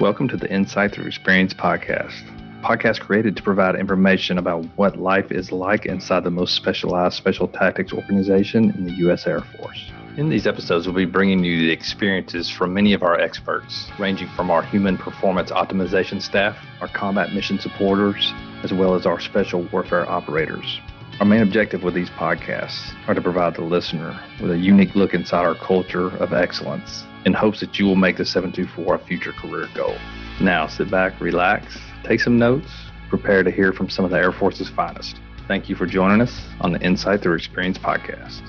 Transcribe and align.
Welcome 0.00 0.26
to 0.30 0.36
the 0.36 0.50
Insight 0.50 0.92
Through 0.92 1.06
Experience 1.06 1.54
podcast. 1.54 2.20
Podcast 2.62 2.98
created 2.98 3.36
to 3.36 3.44
provide 3.44 3.76
information 3.76 4.38
about 4.38 4.64
what 4.74 4.98
life 4.98 5.30
is 5.30 5.52
like 5.52 5.86
inside 5.86 6.24
the 6.24 6.32
most 6.32 6.56
specialized 6.56 7.14
special 7.14 7.46
tactics 7.46 7.92
organization 7.92 8.72
in 8.72 8.86
the 8.86 8.92
U.S. 8.94 9.24
Air 9.24 9.42
Force. 9.56 9.92
In 10.16 10.28
these 10.28 10.48
episodes, 10.48 10.88
we'll 10.88 10.96
be 10.96 11.04
bringing 11.04 11.44
you 11.44 11.58
the 11.58 11.70
experiences 11.70 12.50
from 12.50 12.74
many 12.74 12.92
of 12.92 13.04
our 13.04 13.20
experts, 13.20 13.88
ranging 13.96 14.28
from 14.30 14.50
our 14.50 14.64
human 14.64 14.98
performance 14.98 15.52
optimization 15.52 16.20
staff, 16.20 16.58
our 16.80 16.88
combat 16.88 17.32
mission 17.32 17.60
supporters, 17.60 18.34
as 18.64 18.72
well 18.72 18.96
as 18.96 19.06
our 19.06 19.20
special 19.20 19.62
warfare 19.70 20.10
operators. 20.10 20.80
Our 21.20 21.26
main 21.26 21.40
objective 21.40 21.84
with 21.84 21.94
these 21.94 22.10
podcasts 22.10 22.92
are 23.06 23.14
to 23.14 23.22
provide 23.22 23.54
the 23.54 23.62
listener 23.62 24.20
with 24.42 24.50
a 24.50 24.58
unique 24.58 24.96
look 24.96 25.14
inside 25.14 25.46
our 25.46 25.54
culture 25.54 26.08
of 26.16 26.32
excellence 26.32 27.04
in 27.24 27.32
hopes 27.32 27.60
that 27.60 27.78
you 27.78 27.86
will 27.86 27.96
make 27.96 28.16
the 28.16 28.24
724 28.24 28.94
a 28.94 28.98
future 28.98 29.32
career 29.32 29.68
goal. 29.74 29.96
Now, 30.40 30.66
sit 30.66 30.90
back, 30.90 31.20
relax, 31.20 31.78
take 32.02 32.20
some 32.20 32.38
notes, 32.38 32.70
prepare 33.08 33.42
to 33.42 33.50
hear 33.50 33.72
from 33.72 33.88
some 33.88 34.04
of 34.04 34.10
the 34.10 34.18
Air 34.18 34.32
Force's 34.32 34.68
finest. 34.68 35.20
Thank 35.48 35.68
you 35.68 35.76
for 35.76 35.86
joining 35.86 36.20
us 36.20 36.42
on 36.60 36.72
the 36.72 36.80
Insight 36.80 37.22
Through 37.22 37.36
Experience 37.36 37.78
podcast. 37.78 38.42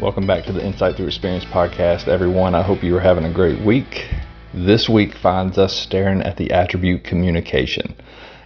Welcome 0.00 0.26
back 0.26 0.44
to 0.44 0.52
the 0.52 0.64
Insight 0.64 0.96
Through 0.96 1.08
Experience 1.08 1.44
podcast, 1.44 2.06
everyone. 2.08 2.54
I 2.54 2.62
hope 2.62 2.82
you 2.84 2.96
are 2.96 3.00
having 3.00 3.24
a 3.24 3.32
great 3.32 3.60
week. 3.60 4.08
This 4.54 4.88
week 4.88 5.14
finds 5.16 5.58
us 5.58 5.76
staring 5.76 6.22
at 6.22 6.36
the 6.36 6.52
attribute 6.52 7.04
communication 7.04 7.94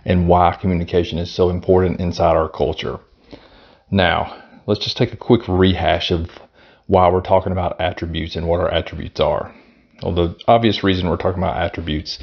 and 0.05 0.29
why 0.29 0.57
communication 0.61 1.19
is 1.19 1.31
so 1.31 1.51
important 1.51 2.01
inside 2.01 2.37
our 2.37 2.49
culture. 2.49 2.99
Now, 3.95 4.43
let's 4.67 4.83
just 4.83 4.97
take 4.97 5.13
a 5.13 5.19
quick 5.19 5.47
rehash 5.47 6.11
of 6.11 6.31
why 6.87 7.11
we're 7.11 7.21
talking 7.21 7.53
about 7.53 7.79
attributes 7.79 8.37
and 8.37 8.49
what 8.49 8.59
our 8.59 8.73
attributes 8.73 9.21
are. 9.21 9.55
Well, 10.03 10.15
the 10.15 10.37
obvious 10.49 10.83
reason 10.83 11.11
we're 11.11 11.19
talking 11.19 11.43
about 11.43 11.59
attributes 11.59 12.19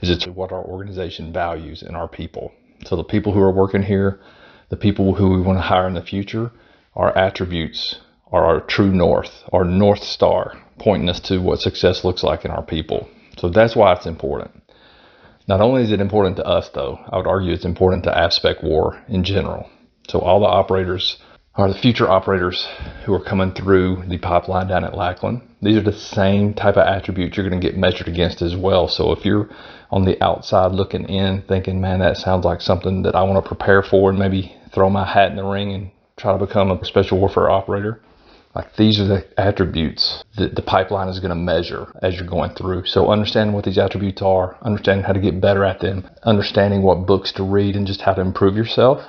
is 0.00 0.10
it's 0.10 0.28
what 0.28 0.52
our 0.52 0.62
organization 0.62 1.32
values 1.32 1.82
in 1.82 1.96
our 1.96 2.06
people. 2.06 2.52
So 2.84 2.94
the 2.94 3.02
people 3.02 3.32
who 3.32 3.40
are 3.40 3.50
working 3.50 3.82
here, 3.82 4.20
the 4.68 4.76
people 4.76 5.16
who 5.16 5.30
we 5.30 5.42
want 5.42 5.58
to 5.58 5.62
hire 5.62 5.88
in 5.88 5.94
the 5.94 6.02
future, 6.02 6.52
our 6.94 7.16
attributes 7.18 7.96
are 8.30 8.44
our 8.44 8.60
true 8.60 8.92
north, 8.92 9.42
our 9.52 9.64
north 9.64 10.04
star, 10.04 10.56
pointing 10.78 11.08
us 11.08 11.18
to 11.22 11.38
what 11.38 11.60
success 11.60 12.04
looks 12.04 12.22
like 12.22 12.44
in 12.44 12.52
our 12.52 12.62
people. 12.62 13.08
So 13.38 13.48
that's 13.48 13.74
why 13.74 13.92
it's 13.94 14.06
important. 14.06 14.52
Not 15.48 15.60
only 15.60 15.82
is 15.82 15.90
it 15.90 16.00
important 16.00 16.36
to 16.36 16.46
us, 16.46 16.68
though, 16.68 17.00
I 17.10 17.16
would 17.16 17.26
argue 17.26 17.52
it's 17.52 17.64
important 17.64 18.04
to 18.04 18.12
AFSPEC 18.12 18.62
War 18.62 19.02
in 19.08 19.24
general. 19.24 19.68
So 20.08 20.20
all 20.20 20.40
the 20.40 20.46
operators 20.46 21.18
are 21.54 21.68
the 21.68 21.78
future 21.78 22.08
operators 22.08 22.66
who 23.04 23.12
are 23.12 23.22
coming 23.22 23.52
through 23.52 24.04
the 24.06 24.16
pipeline 24.16 24.68
down 24.68 24.84
at 24.84 24.96
Lackland. 24.96 25.42
These 25.60 25.76
are 25.76 25.82
the 25.82 25.92
same 25.92 26.54
type 26.54 26.76
of 26.76 26.86
attributes 26.86 27.36
you're 27.36 27.48
going 27.48 27.60
to 27.60 27.66
get 27.66 27.76
measured 27.76 28.08
against 28.08 28.40
as 28.40 28.56
well. 28.56 28.88
So 28.88 29.12
if 29.12 29.24
you're 29.24 29.50
on 29.90 30.04
the 30.04 30.22
outside 30.22 30.72
looking 30.72 31.08
in, 31.08 31.42
thinking, 31.42 31.80
man, 31.80 31.98
that 31.98 32.16
sounds 32.16 32.44
like 32.44 32.60
something 32.60 33.02
that 33.02 33.16
I 33.16 33.22
want 33.24 33.44
to 33.44 33.48
prepare 33.48 33.82
for 33.82 34.08
and 34.08 34.18
maybe 34.18 34.56
throw 34.72 34.88
my 34.88 35.04
hat 35.04 35.30
in 35.30 35.36
the 35.36 35.44
ring 35.44 35.72
and 35.72 35.90
try 36.16 36.32
to 36.32 36.46
become 36.46 36.70
a 36.70 36.84
special 36.84 37.18
warfare 37.18 37.50
operator, 37.50 38.00
like 38.54 38.76
these 38.76 39.00
are 39.00 39.06
the 39.06 39.26
attributes 39.38 40.24
that 40.36 40.54
the 40.54 40.62
pipeline 40.62 41.08
is 41.08 41.20
going 41.20 41.30
to 41.30 41.34
measure 41.34 41.92
as 42.02 42.14
you're 42.14 42.26
going 42.26 42.54
through. 42.54 42.86
So 42.86 43.10
understanding 43.10 43.54
what 43.54 43.64
these 43.64 43.78
attributes 43.78 44.22
are, 44.22 44.56
understanding 44.62 45.04
how 45.04 45.12
to 45.12 45.20
get 45.20 45.40
better 45.40 45.64
at 45.64 45.80
them, 45.80 46.08
understanding 46.22 46.82
what 46.82 47.06
books 47.06 47.32
to 47.32 47.42
read 47.42 47.76
and 47.76 47.86
just 47.86 48.00
how 48.00 48.14
to 48.14 48.22
improve 48.22 48.56
yourself 48.56 49.04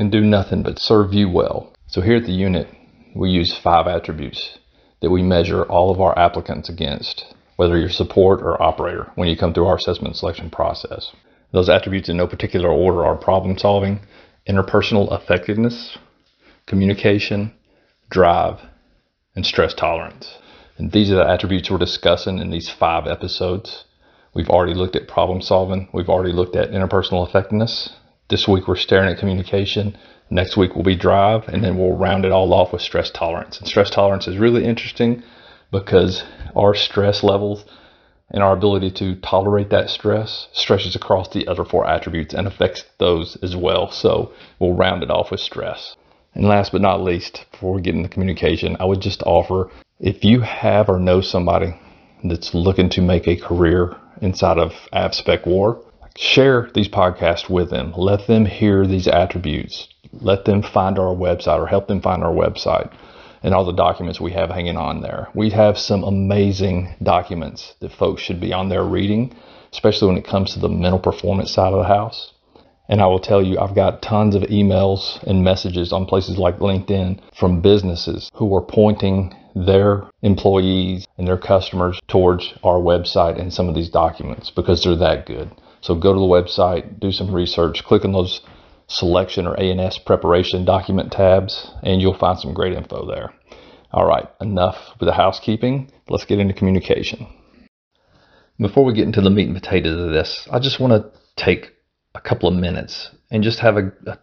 can 0.00 0.08
do 0.08 0.22
nothing 0.22 0.62
but 0.62 0.78
serve 0.78 1.12
you 1.12 1.28
well. 1.28 1.74
So 1.86 2.00
here 2.00 2.16
at 2.16 2.24
the 2.24 2.32
unit, 2.32 2.68
we 3.14 3.28
use 3.28 3.54
five 3.54 3.86
attributes 3.86 4.58
that 5.02 5.10
we 5.10 5.22
measure 5.22 5.64
all 5.64 5.90
of 5.90 6.00
our 6.00 6.18
applicants 6.18 6.70
against, 6.70 7.34
whether 7.56 7.76
you're 7.76 7.90
support 7.90 8.40
or 8.40 8.62
operator, 8.62 9.12
when 9.16 9.28
you 9.28 9.36
come 9.36 9.52
through 9.52 9.66
our 9.66 9.76
assessment 9.76 10.16
selection 10.16 10.48
process. 10.48 11.12
Those 11.52 11.68
attributes 11.68 12.08
in 12.08 12.16
no 12.16 12.26
particular 12.26 12.70
order 12.70 13.04
are 13.04 13.14
problem 13.14 13.58
solving, 13.58 14.00
interpersonal 14.48 15.12
effectiveness, 15.12 15.98
communication, 16.64 17.52
drive, 18.08 18.58
and 19.36 19.44
stress 19.44 19.74
tolerance. 19.74 20.38
And 20.78 20.92
these 20.92 21.10
are 21.10 21.16
the 21.16 21.28
attributes 21.28 21.70
we're 21.70 21.76
discussing 21.76 22.38
in 22.38 22.48
these 22.48 22.70
five 22.70 23.06
episodes. 23.06 23.84
We've 24.32 24.48
already 24.48 24.72
looked 24.72 24.96
at 24.96 25.08
problem 25.08 25.42
solving, 25.42 25.90
we've 25.92 26.08
already 26.08 26.32
looked 26.32 26.56
at 26.56 26.70
interpersonal 26.70 27.28
effectiveness. 27.28 27.90
This 28.30 28.46
week 28.46 28.68
we're 28.68 28.76
staring 28.76 29.10
at 29.10 29.18
communication. 29.18 29.96
Next 30.30 30.56
week 30.56 30.76
will 30.76 30.84
be 30.84 30.94
drive, 30.94 31.48
and 31.48 31.64
then 31.64 31.76
we'll 31.76 31.96
round 31.96 32.24
it 32.24 32.30
all 32.30 32.54
off 32.54 32.72
with 32.72 32.80
stress 32.80 33.10
tolerance. 33.10 33.58
And 33.58 33.66
stress 33.66 33.90
tolerance 33.90 34.28
is 34.28 34.38
really 34.38 34.64
interesting 34.64 35.24
because 35.72 36.22
our 36.54 36.72
stress 36.72 37.24
levels 37.24 37.64
and 38.30 38.40
our 38.40 38.52
ability 38.52 38.92
to 38.92 39.16
tolerate 39.16 39.70
that 39.70 39.90
stress 39.90 40.46
stretches 40.52 40.94
across 40.94 41.28
the 41.30 41.48
other 41.48 41.64
four 41.64 41.88
attributes 41.88 42.32
and 42.32 42.46
affects 42.46 42.84
those 42.98 43.34
as 43.42 43.56
well. 43.56 43.90
So 43.90 44.32
we'll 44.60 44.74
round 44.74 45.02
it 45.02 45.10
off 45.10 45.32
with 45.32 45.40
stress. 45.40 45.96
And 46.32 46.46
last 46.46 46.70
but 46.70 46.82
not 46.82 47.02
least, 47.02 47.46
before 47.50 47.74
we 47.74 47.82
get 47.82 47.96
into 47.96 48.08
communication, 48.08 48.76
I 48.78 48.84
would 48.84 49.00
just 49.00 49.24
offer 49.24 49.72
if 49.98 50.22
you 50.22 50.42
have 50.42 50.88
or 50.88 51.00
know 51.00 51.20
somebody 51.20 51.76
that's 52.22 52.54
looking 52.54 52.90
to 52.90 53.02
make 53.02 53.26
a 53.26 53.34
career 53.34 53.96
inside 54.22 54.58
of 54.58 54.70
AFSPEC 54.92 55.48
War, 55.48 55.82
share 56.16 56.70
these 56.74 56.88
podcasts 56.88 57.48
with 57.48 57.70
them. 57.70 57.92
Let 57.96 58.26
them 58.26 58.46
hear 58.46 58.86
these 58.86 59.08
attributes. 59.08 59.88
Let 60.12 60.44
them 60.44 60.62
find 60.62 60.98
our 60.98 61.14
website 61.14 61.58
or 61.58 61.66
help 61.66 61.88
them 61.88 62.00
find 62.00 62.22
our 62.22 62.32
website 62.32 62.92
and 63.42 63.54
all 63.54 63.64
the 63.64 63.72
documents 63.72 64.20
we 64.20 64.32
have 64.32 64.50
hanging 64.50 64.76
on 64.76 65.00
there. 65.00 65.28
We 65.34 65.50
have 65.50 65.78
some 65.78 66.04
amazing 66.04 66.94
documents 67.02 67.74
that 67.80 67.92
folks 67.92 68.22
should 68.22 68.40
be 68.40 68.52
on 68.52 68.68
there 68.68 68.84
reading, 68.84 69.34
especially 69.72 70.08
when 70.08 70.18
it 70.18 70.26
comes 70.26 70.52
to 70.52 70.60
the 70.60 70.68
mental 70.68 70.98
performance 70.98 71.50
side 71.50 71.72
of 71.72 71.78
the 71.78 71.88
house. 71.88 72.34
And 72.88 73.00
I 73.00 73.06
will 73.06 73.20
tell 73.20 73.40
you, 73.40 73.58
I've 73.58 73.76
got 73.76 74.02
tons 74.02 74.34
of 74.34 74.42
emails 74.42 75.22
and 75.22 75.44
messages 75.44 75.92
on 75.92 76.06
places 76.06 76.38
like 76.38 76.58
LinkedIn 76.58 77.20
from 77.34 77.60
businesses 77.60 78.30
who 78.34 78.54
are 78.54 78.62
pointing 78.62 79.32
their 79.54 80.04
employees 80.22 81.06
and 81.16 81.26
their 81.26 81.36
customers 81.36 82.00
towards 82.08 82.52
our 82.64 82.78
website 82.78 83.40
and 83.40 83.52
some 83.52 83.68
of 83.68 83.74
these 83.74 83.90
documents 83.90 84.50
because 84.50 84.82
they're 84.82 84.96
that 84.96 85.26
good. 85.26 85.50
So 85.80 85.94
go 85.94 86.12
to 86.12 86.18
the 86.18 86.26
website, 86.26 87.00
do 87.00 87.12
some 87.12 87.34
research, 87.34 87.84
click 87.84 88.04
on 88.04 88.12
those 88.12 88.40
selection 88.86 89.46
or 89.46 89.54
A&S 89.54 89.98
preparation 89.98 90.64
document 90.64 91.12
tabs, 91.12 91.70
and 91.82 92.00
you'll 92.00 92.18
find 92.18 92.38
some 92.38 92.52
great 92.52 92.72
info 92.72 93.06
there. 93.06 93.32
All 93.92 94.06
right, 94.06 94.28
enough 94.40 94.76
with 94.98 95.08
the 95.08 95.14
housekeeping. 95.14 95.90
Let's 96.08 96.24
get 96.24 96.38
into 96.38 96.54
communication. 96.54 97.26
Before 98.58 98.84
we 98.84 98.92
get 98.92 99.06
into 99.06 99.20
the 99.20 99.30
meat 99.30 99.48
and 99.48 99.56
potatoes 99.56 99.98
of 100.00 100.10
this, 100.10 100.46
I 100.52 100.58
just 100.58 100.80
want 100.80 100.92
to 100.92 101.18
take 101.36 101.72
a 102.14 102.20
couple 102.20 102.48
of 102.48 102.54
minutes 102.54 103.10
and 103.30 103.42
just 103.42 103.60
have 103.60 103.76
a, 103.76 103.92
a 104.06 104.18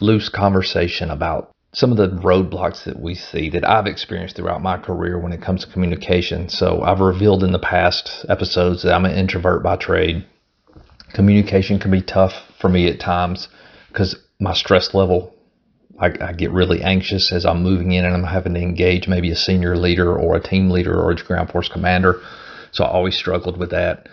loose 0.00 0.28
conversation 0.28 1.10
about 1.10 1.50
some 1.74 1.90
of 1.90 1.96
the 1.96 2.08
roadblocks 2.08 2.84
that 2.84 3.00
we 3.00 3.14
see 3.14 3.48
that 3.50 3.68
I've 3.68 3.86
experienced 3.86 4.36
throughout 4.36 4.62
my 4.62 4.76
career 4.76 5.18
when 5.18 5.32
it 5.32 5.40
comes 5.40 5.64
to 5.64 5.72
communication. 5.72 6.48
So 6.48 6.82
I've 6.82 7.00
revealed 7.00 7.42
in 7.42 7.52
the 7.52 7.58
past 7.58 8.26
episodes 8.28 8.82
that 8.82 8.94
I'm 8.94 9.06
an 9.06 9.16
introvert 9.16 9.62
by 9.62 9.76
trade. 9.76 10.26
Communication 11.14 11.78
can 11.78 11.90
be 11.90 12.02
tough 12.02 12.32
for 12.60 12.68
me 12.68 12.88
at 12.88 13.00
times 13.00 13.48
because 13.88 14.16
my 14.40 14.54
stress 14.54 14.94
level, 14.94 15.34
I, 15.98 16.06
I, 16.20 16.32
get 16.32 16.50
really 16.50 16.82
anxious 16.82 17.32
as 17.32 17.44
I'm 17.44 17.62
moving 17.62 17.92
in 17.92 18.04
and 18.04 18.14
I'm 18.14 18.24
having 18.24 18.54
to 18.54 18.60
engage 18.60 19.08
maybe 19.08 19.30
a 19.30 19.36
senior 19.36 19.76
leader 19.76 20.16
or 20.16 20.36
a 20.36 20.42
team 20.42 20.70
leader 20.70 20.98
or 20.98 21.10
a 21.10 21.16
ground 21.16 21.50
force 21.50 21.68
commander. 21.68 22.20
So 22.70 22.84
I 22.84 22.88
always 22.88 23.16
struggled 23.16 23.58
with 23.58 23.70
that 23.70 24.08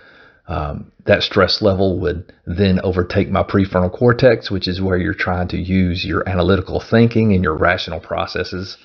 um, 0.50 0.92
that 1.06 1.22
stress 1.22 1.62
level 1.62 2.00
would 2.00 2.34
then 2.48 2.82
overtake 2.84 3.30
my 3.30 3.44
prefrontal 3.44 3.92
cortex, 3.92 4.50
which 4.50 4.68
is 4.68 4.82
where 4.82 4.98
you're 4.98 5.14
trying 5.14 5.48
to 5.50 5.58
use 5.58 6.04
your 6.04 6.28
analytical 6.28 6.80
thinking 6.82 7.34
and 7.34 7.44
your 7.44 7.56
rational 7.56 8.00
processes, 8.00 8.76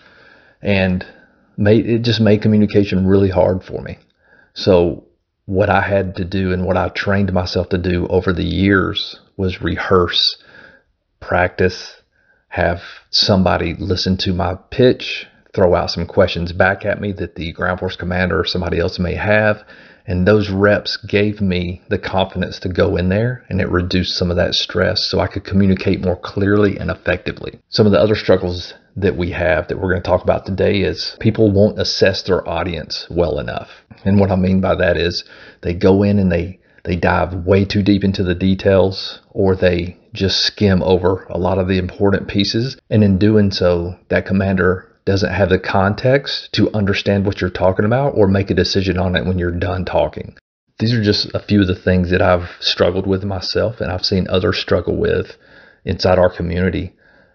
and 0.60 1.06
it 1.56 2.02
just 2.02 2.20
made 2.20 2.42
communication 2.42 3.06
really 3.06 3.30
hard 3.30 3.64
for 3.64 3.80
me. 3.80 3.98
So 4.52 5.06
what 5.46 5.68
I 5.68 5.82
had 5.82 6.16
to 6.16 6.24
do 6.24 6.52
and 6.52 6.64
what 6.64 6.76
I 6.76 6.88
trained 6.88 7.32
myself 7.32 7.68
to 7.70 7.78
do 7.78 8.06
over 8.08 8.32
the 8.32 8.44
years 8.44 9.20
was 9.36 9.60
rehearse, 9.60 10.36
practice, 11.20 11.94
have 12.48 12.80
somebody 13.10 13.74
listen 13.78 14.16
to 14.18 14.32
my 14.32 14.54
pitch, 14.70 15.26
throw 15.54 15.74
out 15.74 15.90
some 15.90 16.06
questions 16.06 16.52
back 16.52 16.84
at 16.84 17.00
me 17.00 17.12
that 17.12 17.34
the 17.34 17.52
ground 17.52 17.80
force 17.80 17.96
commander 17.96 18.40
or 18.40 18.44
somebody 18.44 18.78
else 18.78 18.98
may 18.98 19.14
have, 19.14 19.64
and 20.06 20.26
those 20.26 20.50
reps 20.50 20.96
gave 20.96 21.40
me 21.40 21.82
the 21.88 21.98
confidence 21.98 22.58
to 22.60 22.68
go 22.68 22.96
in 22.96 23.08
there 23.08 23.44
and 23.48 23.60
it 23.60 23.68
reduced 23.70 24.16
some 24.16 24.30
of 24.30 24.36
that 24.36 24.54
stress 24.54 25.04
so 25.04 25.20
I 25.20 25.26
could 25.26 25.44
communicate 25.44 26.00
more 26.00 26.16
clearly 26.16 26.78
and 26.78 26.90
effectively. 26.90 27.58
Some 27.70 27.86
of 27.86 27.92
the 27.92 28.00
other 28.00 28.14
struggles 28.14 28.74
that 28.96 29.16
we 29.16 29.30
have 29.30 29.68
that 29.68 29.78
we're 29.78 29.90
going 29.90 30.02
to 30.02 30.08
talk 30.08 30.22
about 30.22 30.46
today 30.46 30.80
is 30.80 31.16
people 31.20 31.50
won't 31.50 31.80
assess 31.80 32.22
their 32.22 32.48
audience 32.48 33.06
well 33.10 33.38
enough. 33.38 33.68
And 34.04 34.20
what 34.20 34.30
I 34.30 34.36
mean 34.36 34.60
by 34.60 34.76
that 34.76 34.96
is 34.96 35.24
they 35.62 35.74
go 35.74 36.02
in 36.02 36.18
and 36.18 36.30
they 36.30 36.60
they 36.84 36.96
dive 36.96 37.32
way 37.46 37.64
too 37.64 37.82
deep 37.82 38.04
into 38.04 38.22
the 38.22 38.34
details 38.34 39.20
or 39.30 39.56
they 39.56 39.96
just 40.12 40.40
skim 40.40 40.82
over 40.82 41.24
a 41.30 41.38
lot 41.38 41.58
of 41.58 41.66
the 41.66 41.78
important 41.78 42.28
pieces 42.28 42.76
and 42.90 43.02
in 43.02 43.18
doing 43.18 43.50
so 43.50 43.96
that 44.10 44.26
commander 44.26 44.86
doesn't 45.06 45.32
have 45.32 45.48
the 45.48 45.58
context 45.58 46.50
to 46.52 46.72
understand 46.74 47.24
what 47.24 47.40
you're 47.40 47.50
talking 47.50 47.84
about 47.86 48.10
or 48.10 48.28
make 48.28 48.50
a 48.50 48.54
decision 48.54 48.98
on 48.98 49.16
it 49.16 49.24
when 49.24 49.38
you're 49.38 49.50
done 49.50 49.84
talking. 49.84 50.36
These 50.78 50.92
are 50.92 51.02
just 51.02 51.34
a 51.34 51.40
few 51.40 51.60
of 51.62 51.66
the 51.66 51.74
things 51.74 52.10
that 52.10 52.22
I've 52.22 52.50
struggled 52.60 53.06
with 53.06 53.24
myself 53.24 53.80
and 53.80 53.90
I've 53.90 54.04
seen 54.04 54.26
others 54.28 54.58
struggle 54.58 54.96
with 54.96 55.36
inside 55.84 56.18
our 56.18 56.34
community. 56.34 56.92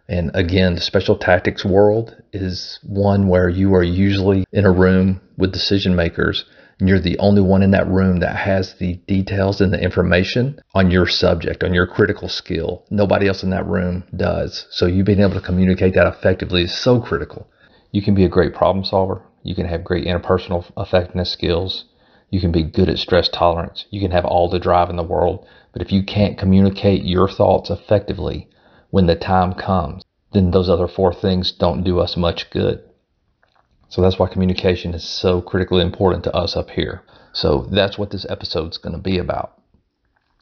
And 0.10 0.32
again, 0.34 0.74
the 0.74 0.82
special 0.82 1.16
tactics 1.16 1.64
world 1.64 2.16
is 2.34 2.80
one 2.82 3.28
where 3.28 3.48
you 3.48 3.76
are 3.76 3.84
usually 3.84 4.44
in 4.52 4.66
a 4.66 4.72
room 4.72 5.22
with 5.38 5.54
decision 5.54 5.96
makers 5.96 6.46
and 6.80 6.88
you're 6.88 7.00
the 7.00 7.20
only 7.20 7.42
one 7.42 7.62
in 7.62 7.72
that 7.72 7.88
room 7.88 8.20
that 8.22 8.36
has 8.36 8.74
the 8.76 8.96
details 9.06 9.62
and 9.62 9.74
the 9.74 9.80
information 9.80 10.60
on 10.74 10.90
your 10.90 11.06
subject, 11.06 11.64
on 11.64 11.74
your 11.74 11.86
critical 11.86 12.30
skill. 12.30 12.86
Nobody 12.90 13.28
else 13.28 13.44
in 13.44 13.50
that 13.50 13.68
room 13.68 14.06
does. 14.16 14.66
So 14.72 14.88
you 14.88 15.04
being 15.04 15.20
able 15.20 15.34
to 15.34 15.42
communicate 15.42 15.94
that 15.96 16.08
effectively 16.08 16.64
is 16.64 16.76
so 16.76 17.02
critical. 17.02 17.48
You 17.92 18.02
can 18.02 18.16
be 18.16 18.24
a 18.24 18.30
great 18.30 18.54
problem 18.54 18.86
solver. 18.86 19.22
You 19.44 19.56
can 19.56 19.68
have 19.68 19.84
great 19.84 20.06
interpersonal 20.06 20.66
effectiveness 20.78 21.32
skills. 21.32 21.86
You 22.30 22.40
can 22.40 22.52
be 22.52 22.64
good 22.64 22.90
at 22.90 22.98
stress 22.98 23.30
tolerance. 23.30 23.86
You 23.90 24.00
can 24.00 24.12
have 24.12 24.26
all 24.26 24.50
the 24.50 24.60
drive 24.60 24.90
in 24.90 24.96
the 24.96 25.04
world. 25.04 25.46
But 25.74 25.82
if 25.82 25.92
you 25.92 26.04
can't 26.04 26.38
communicate 26.38 27.04
your 27.04 27.28
thoughts 27.30 27.70
effectively, 27.70 28.48
when 28.90 29.08
the 29.08 29.16
time 29.16 29.54
comes, 29.54 30.04
then 30.34 30.52
those 30.52 30.70
other 30.70 30.88
four 30.88 31.14
things 31.14 31.52
don't 31.52 31.84
do 31.84 32.00
us 32.00 32.18
much 32.18 32.50
good. 32.50 32.82
So 33.90 34.02
that's 34.02 34.20
why 34.20 34.28
communication 34.28 34.94
is 34.94 35.04
so 35.04 35.42
critically 35.42 35.82
important 35.82 36.24
to 36.26 36.36
us 36.36 36.56
up 36.56 36.70
here. 36.70 37.02
So 37.34 37.68
that's 37.72 37.98
what 37.98 38.12
this 38.12 38.26
episode 38.30 38.72
is 38.72 38.78
going 38.78 38.96
to 38.96 39.02
be 39.02 39.18
about. 39.18 39.54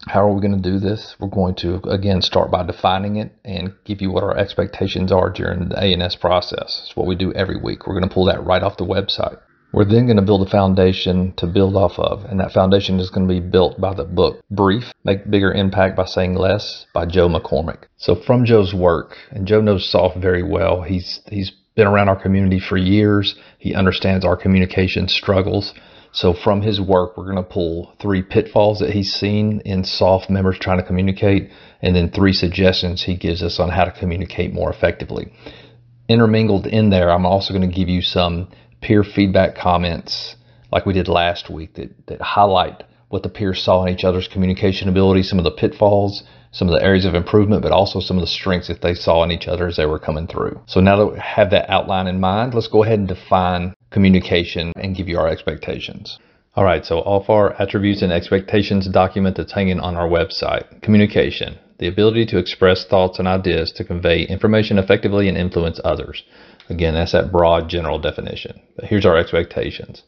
How 0.08 0.28
are 0.28 0.34
we 0.34 0.42
going 0.42 0.62
to 0.62 0.70
do 0.70 0.80
this? 0.80 1.16
We're 1.20 1.28
going 1.28 1.56
to 1.56 1.76
again 1.90 2.22
start 2.22 2.52
by 2.52 2.64
defining 2.64 3.16
it 3.16 3.36
and 3.44 3.74
give 3.84 4.02
you 4.02 4.12
what 4.12 4.24
our 4.24 4.38
expectations 4.38 5.12
are 5.12 5.30
during 5.30 5.70
the 5.70 5.84
A&S 5.84 6.16
process. 6.16 6.84
It's 6.86 6.96
what 6.96 7.08
we 7.08 7.16
do 7.16 7.34
every 7.34 7.58
week. 7.58 7.88
We're 7.88 7.98
going 7.98 8.08
to 8.08 8.14
pull 8.14 8.26
that 8.26 8.46
right 8.46 8.62
off 8.62 8.78
the 8.78 8.86
website. 8.86 9.40
We're 9.74 9.86
then 9.86 10.06
going 10.06 10.18
to 10.18 10.24
build 10.24 10.48
a 10.48 10.50
foundation 10.50 11.34
to 11.38 11.46
build 11.46 11.76
off 11.76 12.00
of, 12.00 12.24
and 12.24 12.40
that 12.40 12.54
foundation 12.54 13.00
is 13.00 13.10
going 13.10 13.28
to 13.28 13.34
be 13.34 13.42
built 13.42 13.80
by 13.80 13.94
the 13.94 14.06
book 14.06 14.40
Brief, 14.50 14.94
Make 15.04 15.30
Bigger 15.30 15.52
Impact 15.52 15.98
by 15.98 16.06
Saying 16.06 16.36
Less 16.36 16.86
by 16.94 17.06
Joe 17.06 17.28
McCormack. 17.28 17.84
So 17.98 18.16
from 18.16 18.46
Joe's 18.46 18.74
work, 18.74 19.18
and 19.30 19.46
Joe 19.46 19.60
knows 19.60 19.88
SOF 19.88 20.16
very 20.16 20.42
well. 20.42 20.84
He's 20.84 21.20
he's 21.28 21.52
been 21.76 21.86
around 21.86 22.08
our 22.08 22.22
community 22.22 22.60
for 22.60 22.78
years. 22.78 23.36
He 23.60 23.76
understands 23.76 24.24
our 24.24 24.38
communication 24.38 25.10
struggles. 25.10 25.74
So 26.14 26.34
from 26.34 26.62
his 26.62 26.80
work, 26.80 27.18
we're 27.18 27.32
going 27.32 27.36
to 27.36 27.44
pull 27.44 27.94
three 28.00 28.24
pitfalls 28.24 28.80
that 28.80 28.92
he's 28.92 29.14
seen 29.14 29.62
in 29.66 29.84
SOF 29.84 30.30
members 30.30 30.58
trying 30.58 30.80
to 30.80 30.86
communicate, 30.86 31.52
and 31.82 31.96
then 31.96 32.10
three 32.10 32.34
suggestions 32.34 33.04
he 33.04 33.16
gives 33.16 33.44
us 33.44 33.60
on 33.60 33.70
how 33.70 33.84
to 33.84 33.92
communicate 33.92 34.54
more 34.54 34.72
effectively. 34.72 35.32
Intermingled 36.08 36.66
in 36.66 36.90
there, 36.90 37.12
I'm 37.12 37.26
also 37.26 37.54
going 37.54 37.70
to 37.70 37.76
give 37.76 37.90
you 37.90 38.02
some 38.02 38.50
peer 38.82 39.04
feedback 39.04 39.56
comments 39.56 40.36
like 40.72 40.86
we 40.86 40.94
did 40.94 41.08
last 41.08 41.50
week 41.50 41.74
that, 41.76 42.08
that 42.08 42.22
highlight 42.22 42.84
what 43.10 43.24
the 43.24 43.30
peers 43.30 43.62
saw 43.62 43.86
in 43.86 43.94
each 43.94 44.04
other's 44.04 44.28
communication 44.28 44.90
ability, 44.90 45.24
some 45.24 45.38
of 45.38 45.46
the 45.46 45.52
pitfalls, 45.52 46.24
some 46.52 46.68
of 46.68 46.74
the 46.74 46.84
areas 46.84 47.06
of 47.06 47.14
improvement, 47.14 47.62
but 47.62 47.72
also 47.72 48.00
some 48.00 48.18
of 48.18 48.22
the 48.22 48.28
strengths 48.28 48.68
that 48.68 48.82
they 48.82 48.94
saw 48.94 49.24
in 49.24 49.32
each 49.32 49.48
other 49.48 49.68
as 49.68 49.78
they 49.78 49.86
were 49.86 50.00
coming 50.00 50.28
through. 50.28 50.60
So 50.66 50.82
now 50.82 50.98
that 50.98 51.08
we 51.08 51.20
have 51.20 51.52
that 51.52 51.70
outline 51.70 52.08
in 52.08 52.20
mind, 52.20 52.54
let's 52.54 52.68
go 52.68 52.84
ahead 52.84 53.00
and 53.00 53.08
define 53.08 53.74
communication 53.92 54.74
and 54.76 54.96
give 54.96 55.08
you 55.08 55.18
our 55.18 55.28
expectations. 55.28 56.20
All 56.56 56.64
right, 56.64 56.84
so 56.84 57.00
all 57.00 57.24
our 57.30 57.54
attributes 57.62 58.02
and 58.02 58.12
expectations 58.12 58.88
document 58.88 59.38
that's 59.38 59.54
hanging 59.54 59.80
on 59.80 59.96
our 59.96 60.08
website. 60.08 60.82
Communication, 60.82 61.60
the 61.78 61.88
ability 61.88 62.26
to 62.28 62.40
express 62.40 62.84
thoughts 62.86 63.20
and 63.20 63.28
ideas 63.28 63.72
to 63.74 63.84
convey 63.84 64.24
information 64.24 64.80
effectively 64.80 65.30
and 65.30 65.38
influence 65.38 65.80
others. 65.84 66.24
Again, 66.70 66.96
that's 66.96 67.14
that 67.14 67.32
broad 67.32 67.70
general 67.70 68.00
definition. 68.00 68.62
But 68.76 68.86
here's 68.86 69.06
our 69.06 69.18
expectations. 69.18 70.04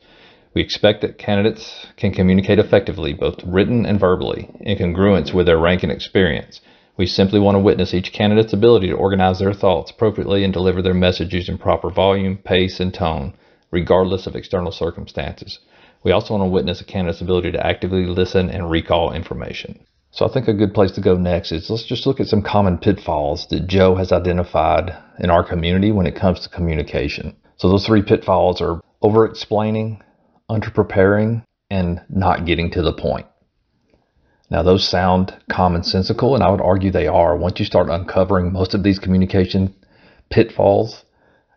We 0.54 0.62
expect 0.62 1.02
that 1.02 1.18
candidates 1.18 1.88
can 1.96 2.12
communicate 2.12 2.60
effectively, 2.60 3.14
both 3.14 3.44
written 3.46 3.86
and 3.86 4.00
verbally, 4.00 4.50
in 4.62 4.78
congruence 4.78 5.34
with 5.34 5.46
their 5.46 5.60
rank 5.60 5.84
and 5.84 5.92
experience. 5.92 6.60
We 6.98 7.06
simply 7.06 7.40
want 7.40 7.56
to 7.56 7.60
witness 7.60 7.94
each 7.94 8.12
candidate's 8.12 8.52
ability 8.52 8.88
to 8.88 8.96
organize 8.96 9.40
their 9.40 9.54
thoughts 9.54 9.92
appropriately 9.92 10.44
and 10.44 10.52
deliver 10.52 10.82
their 10.82 10.94
messages 10.94 11.48
in 11.48 11.58
proper 11.58 11.90
volume, 11.90 12.38
pace, 12.38 12.80
and 12.80 12.94
tone, 12.94 13.36
regardless 13.72 14.28
of 14.28 14.36
external 14.36 14.72
circumstances. 14.72 15.60
We 16.04 16.12
also 16.12 16.34
want 16.34 16.48
to 16.48 16.50
witness 16.50 16.82
a 16.82 16.84
candidate's 16.84 17.22
ability 17.22 17.52
to 17.54 17.66
actively 17.66 18.06
listen 18.06 18.50
and 18.50 18.70
recall 18.70 19.14
information. 19.14 19.80
So 20.20 20.28
I 20.28 20.34
think 20.34 20.50
a 20.50 20.54
good 20.54 20.74
place 20.74 20.92
to 20.92 21.02
go 21.02 21.16
next 21.16 21.54
is 21.54 21.70
let's 21.70 21.86
just 21.86 22.06
look 22.06 22.20
at 22.20 22.28
some 22.28 22.42
common 22.42 22.78
pitfalls 22.78 23.48
that 23.52 23.68
Joe 23.68 23.96
has 23.96 24.12
identified 24.12 24.94
in 25.18 25.30
our 25.30 25.46
community 25.46 25.94
when 25.94 26.08
it 26.08 26.18
comes 26.18 26.42
to 26.42 26.50
communication. 26.50 27.38
So 27.56 27.70
those 27.70 27.86
three 27.86 28.02
pitfalls 28.02 28.60
are 28.60 28.82
over 29.02 29.24
explaining, 29.24 30.04
under 30.50 30.72
preparing, 30.72 31.44
and 31.70 32.02
not 32.10 32.46
getting 32.46 32.70
to 32.72 32.82
the 32.82 32.92
point. 32.92 33.28
Now, 34.52 34.62
those 34.62 34.86
sound 34.86 35.34
commonsensical, 35.50 36.36
and 36.36 36.44
I 36.44 36.52
would 36.52 36.60
argue 36.60 36.92
they 36.92 37.08
are. 37.08 37.38
Once 37.38 37.58
you 37.58 37.66
start 37.66 37.88
uncovering 37.88 38.52
most 38.52 38.74
of 38.74 38.84
these 38.84 39.00
communication 39.00 39.74
pitfalls 40.30 41.06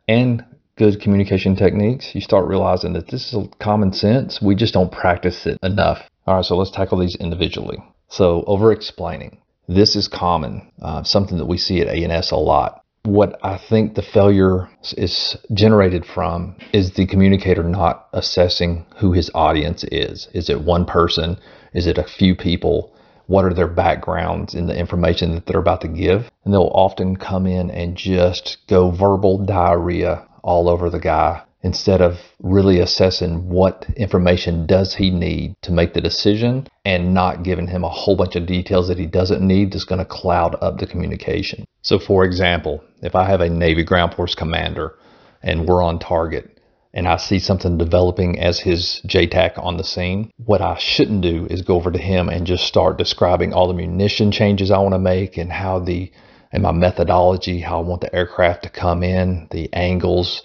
and 0.07 0.45
good 0.77 1.01
communication 1.01 1.57
techniques, 1.57 2.15
you 2.15 2.21
start 2.21 2.47
realizing 2.47 2.93
that 2.93 3.09
this 3.09 3.33
is 3.33 3.49
common 3.59 3.93
sense. 3.93 4.41
We 4.41 4.55
just 4.55 4.73
don't 4.73 4.93
practice 4.93 5.47
it 5.47 5.59
enough. 5.65 6.09
All 6.29 6.37
right, 6.37 6.45
so 6.45 6.57
let's 6.57 6.71
tackle 6.71 7.01
these 7.01 7.17
individually. 7.17 7.83
So, 8.13 8.45
over 8.47 8.73
explaining. 8.73 9.39
This 9.69 9.97
is 9.97 10.07
common, 10.07 10.71
uh, 10.83 11.03
something 11.03 11.39
that 11.39 11.47
we 11.47 11.57
see 11.57 11.81
at 11.81 11.89
A&S 11.89 12.31
a 12.31 12.37
lot. 12.37 12.83
What 13.05 13.39
I 13.43 13.57
think 13.57 13.95
the 13.95 14.03
failure 14.03 14.69
is 14.99 15.35
generated 15.55 16.05
from 16.05 16.57
is 16.75 16.91
the 16.91 17.07
communicator 17.07 17.63
not 17.63 18.09
assessing 18.13 18.85
who 18.97 19.13
his 19.13 19.31
audience 19.35 19.83
is. 19.85 20.29
Is 20.35 20.51
it 20.51 20.61
one 20.61 20.85
person? 20.85 21.39
Is 21.73 21.87
it 21.87 21.97
a 21.97 22.05
few 22.05 22.37
people? 22.37 22.93
What 23.29 23.47
are 23.47 23.55
their 23.55 23.67
backgrounds 23.67 24.55
in 24.55 24.67
the 24.67 24.79
information 24.79 25.35
that 25.35 25.47
they're 25.47 25.59
about 25.59 25.81
to 25.81 25.89
give? 25.89 26.31
And 26.45 26.53
they'll 26.53 26.71
often 26.75 27.17
come 27.17 27.47
in 27.47 27.71
and 27.71 27.97
just 27.97 28.59
go 28.69 28.91
verbal 28.91 29.39
diarrhea 29.39 30.29
all 30.43 30.69
over 30.69 30.91
the 30.91 31.01
guy 31.01 31.45
instead 31.63 32.01
of 32.01 32.19
really 32.41 32.81
assessing 32.81 33.49
what 33.49 33.87
information 33.97 34.67
does 34.67 34.95
he 34.95 35.11
need 35.11 35.55
to 35.63 35.73
make 35.73 35.95
the 35.95 36.01
decision 36.01 36.67
and 36.85 37.15
not 37.15 37.45
giving 37.45 37.69
him 37.69 37.85
a 37.85 37.89
whole 37.89 38.17
bunch 38.17 38.35
of 38.35 38.47
details 38.47 38.89
that 38.89 38.99
he 38.99 39.07
doesn't 39.07 39.47
need 39.47 39.73
that's 39.73 39.85
going 39.85 39.99
to 39.99 40.05
cloud 40.05 40.57
up 40.61 40.79
the 40.79 40.87
communication. 40.87 41.65
So 41.83 41.99
for 41.99 42.25
example, 42.25 42.83
if 43.03 43.15
I 43.15 43.25
have 43.25 43.41
a 43.41 43.49
Navy 43.49 43.85
ground 43.85 44.15
force 44.15 44.35
commander 44.35 44.99
and 45.43 45.67
we're 45.67 45.83
on 45.83 45.99
target 45.99 46.59
and 46.95 47.09
I 47.09 47.17
see 47.17 47.39
something 47.39 47.79
developing 47.79 48.39
as 48.39 48.61
his 48.61 49.01
JTAC 49.07 49.57
on 49.57 49.77
the 49.77 49.85
scene, 49.85 50.31
what 50.45 50.61
I 50.61 50.77
shouldn't 50.79 51.23
do 51.23 51.47
is 51.49 51.63
go 51.63 51.77
over 51.77 51.91
to 51.91 51.99
him 51.99 52.29
and 52.29 52.47
just 52.47 52.67
start 52.67 52.99
describing 52.99 53.55
all 53.55 53.69
the 53.69 53.75
munition 53.75 54.31
changes 54.33 54.71
I 54.71 54.79
want 54.79 54.95
to 54.95 54.99
make 54.99 55.39
and 55.39 55.51
how 55.51 55.79
the 55.79 56.11
and 56.55 56.63
my 56.63 56.73
methodology, 56.73 57.61
how 57.61 57.79
I 57.79 57.83
want 57.83 58.03
the 58.03 58.15
aircraft 58.15 58.65
to 58.65 58.69
come 58.69 59.03
in, 59.03 59.49
the 59.51 59.73
angles, 59.73 60.43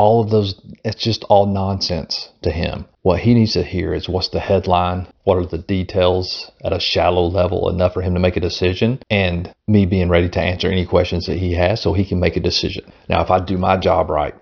all 0.00 0.22
of 0.22 0.30
those, 0.30 0.58
it's 0.82 1.02
just 1.02 1.24
all 1.24 1.44
nonsense 1.44 2.30
to 2.40 2.50
him. 2.50 2.86
What 3.02 3.20
he 3.20 3.34
needs 3.34 3.52
to 3.52 3.62
hear 3.62 3.92
is 3.92 4.08
what's 4.08 4.30
the 4.30 4.40
headline, 4.40 5.06
what 5.24 5.36
are 5.36 5.44
the 5.44 5.58
details 5.58 6.50
at 6.64 6.72
a 6.72 6.80
shallow 6.80 7.26
level 7.26 7.68
enough 7.68 7.92
for 7.92 8.00
him 8.00 8.14
to 8.14 8.20
make 8.20 8.38
a 8.38 8.40
decision, 8.40 9.00
and 9.10 9.52
me 9.68 9.84
being 9.84 10.08
ready 10.08 10.30
to 10.30 10.40
answer 10.40 10.68
any 10.68 10.86
questions 10.86 11.26
that 11.26 11.36
he 11.36 11.52
has 11.52 11.82
so 11.82 11.92
he 11.92 12.06
can 12.06 12.18
make 12.18 12.38
a 12.38 12.40
decision. 12.40 12.90
Now, 13.10 13.22
if 13.22 13.30
I 13.30 13.40
do 13.40 13.58
my 13.58 13.76
job 13.76 14.08
right, 14.08 14.34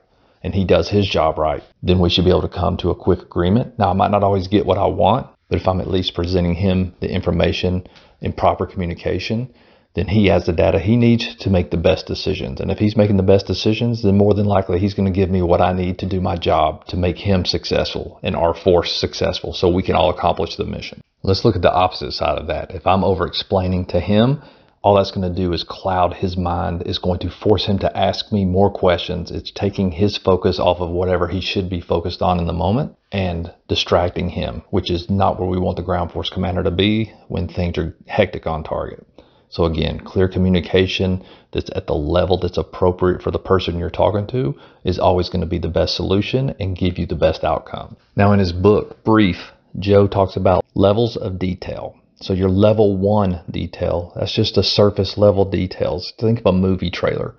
and 0.45 0.55
he 0.55 0.65
does 0.65 0.89
his 0.91 1.09
job 1.09 1.39
right, 1.39 1.65
then 1.83 1.99
we 1.99 2.09
should 2.09 2.25
be 2.25 2.31
able 2.31 2.43
to 2.43 2.49
come 2.49 2.77
to 2.77 2.91
a 2.91 2.95
quick 2.95 3.23
agreement. 3.23 3.77
Now, 3.81 3.91
I 3.91 3.95
might 3.95 4.13
not 4.13 4.23
always 4.23 4.47
get 4.47 4.65
what 4.65 4.79
I 4.79 4.87
want, 4.87 5.27
but 5.49 5.61
if 5.61 5.67
I'm 5.67 5.81
at 5.81 5.91
least 5.91 6.15
presenting 6.15 6.55
him 6.55 6.95
the 7.01 7.11
information 7.13 7.85
in 8.21 8.33
proper 8.33 8.65
communication, 8.65 9.53
then 9.99 10.07
he 10.07 10.27
has 10.27 10.47
the 10.47 10.53
data 10.53 10.79
he 10.79 10.97
needs 10.97 11.35
to 11.35 11.51
make 11.51 11.71
the 11.71 11.77
best 11.77 12.07
decisions. 12.07 12.61
And 12.61 12.71
if 12.71 12.79
he's 12.79 12.97
making 12.97 13.17
the 13.17 13.23
best 13.25 13.47
decisions, 13.47 14.03
then 14.03 14.17
more 14.17 14.33
than 14.33 14.47
likely 14.47 14.79
he's 14.79 14.95
going 14.95 15.13
to 15.13 15.21
give 15.21 15.29
me 15.29 15.43
what 15.43 15.61
I 15.61 15.73
need 15.73 15.99
to 15.99 16.07
do 16.07 16.21
my 16.21 16.37
job 16.37 16.87
to 16.87 16.97
make 16.97 17.19
him 17.19 17.45
successful 17.45 18.21
and 18.23 18.37
our 18.37 18.55
force 18.55 18.93
successful 18.93 19.53
so 19.53 19.69
we 19.69 19.83
can 19.83 19.97
all 19.97 20.11
accomplish 20.11 20.55
the 20.55 20.65
mission. 20.65 21.01
Let's 21.25 21.45
look 21.45 21.57
at 21.57 21.63
the 21.63 21.73
opposite 21.73 22.13
side 22.13 22.39
of 22.39 22.47
that. 22.47 22.71
If 22.71 22.87
I'm 22.87 23.03
over 23.03 23.27
explaining 23.27 23.87
to 23.87 23.99
him, 23.99 24.41
all 24.83 24.95
that's 24.95 25.11
going 25.11 25.29
to 25.29 25.43
do 25.43 25.53
is 25.53 25.65
cloud 25.65 26.15
his 26.15 26.37
mind, 26.37 26.85
is 26.87 26.99
going 26.99 27.19
to 27.19 27.31
force 27.31 27.67
him 27.67 27.81
to 27.81 27.97
ask 27.97 28.31
me 28.31 28.45
more 28.45 28.71
questions. 28.71 29.33
It's 29.33 29.51
taking 29.51 29.91
his 29.91 30.17
focus 30.17 30.61
off 30.61 30.79
of 30.79 30.91
whatever 30.91 31.27
he 31.27 31.41
should 31.41 31.69
be 31.69 31.81
focused 31.81 32.23
on 32.23 32.39
in 32.39 32.47
the 32.47 32.53
moment 32.53 32.95
and 33.11 33.53
distracting 33.67 34.29
him, 34.29 34.63
which 34.71 34.93
is 34.93 35.11
not 35.11 35.41
where 35.41 35.49
we 35.49 35.59
want 35.59 35.77
the 35.77 35.83
ground 35.83 36.13
force 36.13 36.31
commander 36.31 36.63
to 36.63 36.71
be 36.71 37.13
when 37.27 37.49
things 37.49 37.77
are 37.79 37.97
hectic 38.07 38.47
on 38.47 38.63
target. 38.63 39.05
So 39.51 39.65
again, 39.65 40.01
clear 40.01 40.29
communication 40.29 41.25
that's 41.53 41.71
at 41.75 41.87
the 41.87 41.95
level 41.95 42.39
that's 42.39 42.59
appropriate 42.59 43.23
for 43.23 43.31
the 43.31 43.39
person 43.39 43.79
you're 43.79 43.91
talking 43.91 44.27
to 44.29 44.55
is 44.85 44.99
always 44.99 45.29
going 45.29 45.41
to 45.41 45.47
be 45.47 45.59
the 45.59 45.69
best 45.69 45.97
solution 45.97 46.55
and 46.61 46.77
give 46.77 46.99
you 46.99 47.07
the 47.07 47.15
best 47.15 47.45
outcome. 47.45 47.97
Now 48.15 48.33
in 48.33 48.39
his 48.39 48.53
book, 48.53 49.03
Brief, 49.05 49.53
Joe 49.79 50.07
talks 50.07 50.37
about 50.37 50.65
levels 50.75 51.17
of 51.17 51.39
detail. 51.39 51.97
So 52.21 52.33
your 52.33 52.51
level 52.51 52.97
one 52.97 53.41
detail, 53.51 54.13
that's 54.17 54.33
just 54.33 54.57
the 54.57 54.63
surface 54.63 55.17
level 55.17 55.45
details. 55.45 56.13
Think 56.19 56.41
of 56.41 56.47
a 56.47 56.53
movie 56.53 56.91
trailer. 56.91 57.35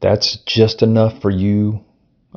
That's 0.00 0.36
just 0.46 0.82
enough 0.82 1.20
for 1.20 1.30
you 1.30 1.84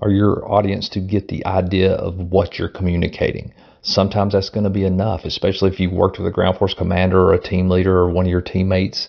or 0.01 0.11
your 0.11 0.51
audience 0.51 0.89
to 0.89 0.99
get 0.99 1.29
the 1.29 1.45
idea 1.45 1.93
of 1.93 2.17
what 2.17 2.59
you're 2.59 2.67
communicating. 2.67 3.53
Sometimes 3.81 4.33
that's 4.33 4.49
going 4.49 4.65
to 4.65 4.69
be 4.69 4.83
enough, 4.83 5.25
especially 5.25 5.71
if 5.71 5.79
you've 5.79 5.93
worked 5.93 6.17
with 6.17 6.27
a 6.27 6.31
ground 6.31 6.57
force 6.57 6.73
commander 6.73 7.19
or 7.19 7.33
a 7.33 7.41
team 7.41 7.69
leader 7.69 7.95
or 7.97 8.09
one 8.09 8.25
of 8.25 8.31
your 8.31 8.41
teammates 8.41 9.07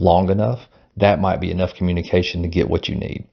long 0.00 0.30
enough. 0.30 0.60
That 0.96 1.20
might 1.20 1.40
be 1.40 1.50
enough 1.50 1.74
communication 1.74 2.42
to 2.42 2.48
get 2.48 2.68
what 2.68 2.88
you 2.88 2.96
need. 2.96 3.26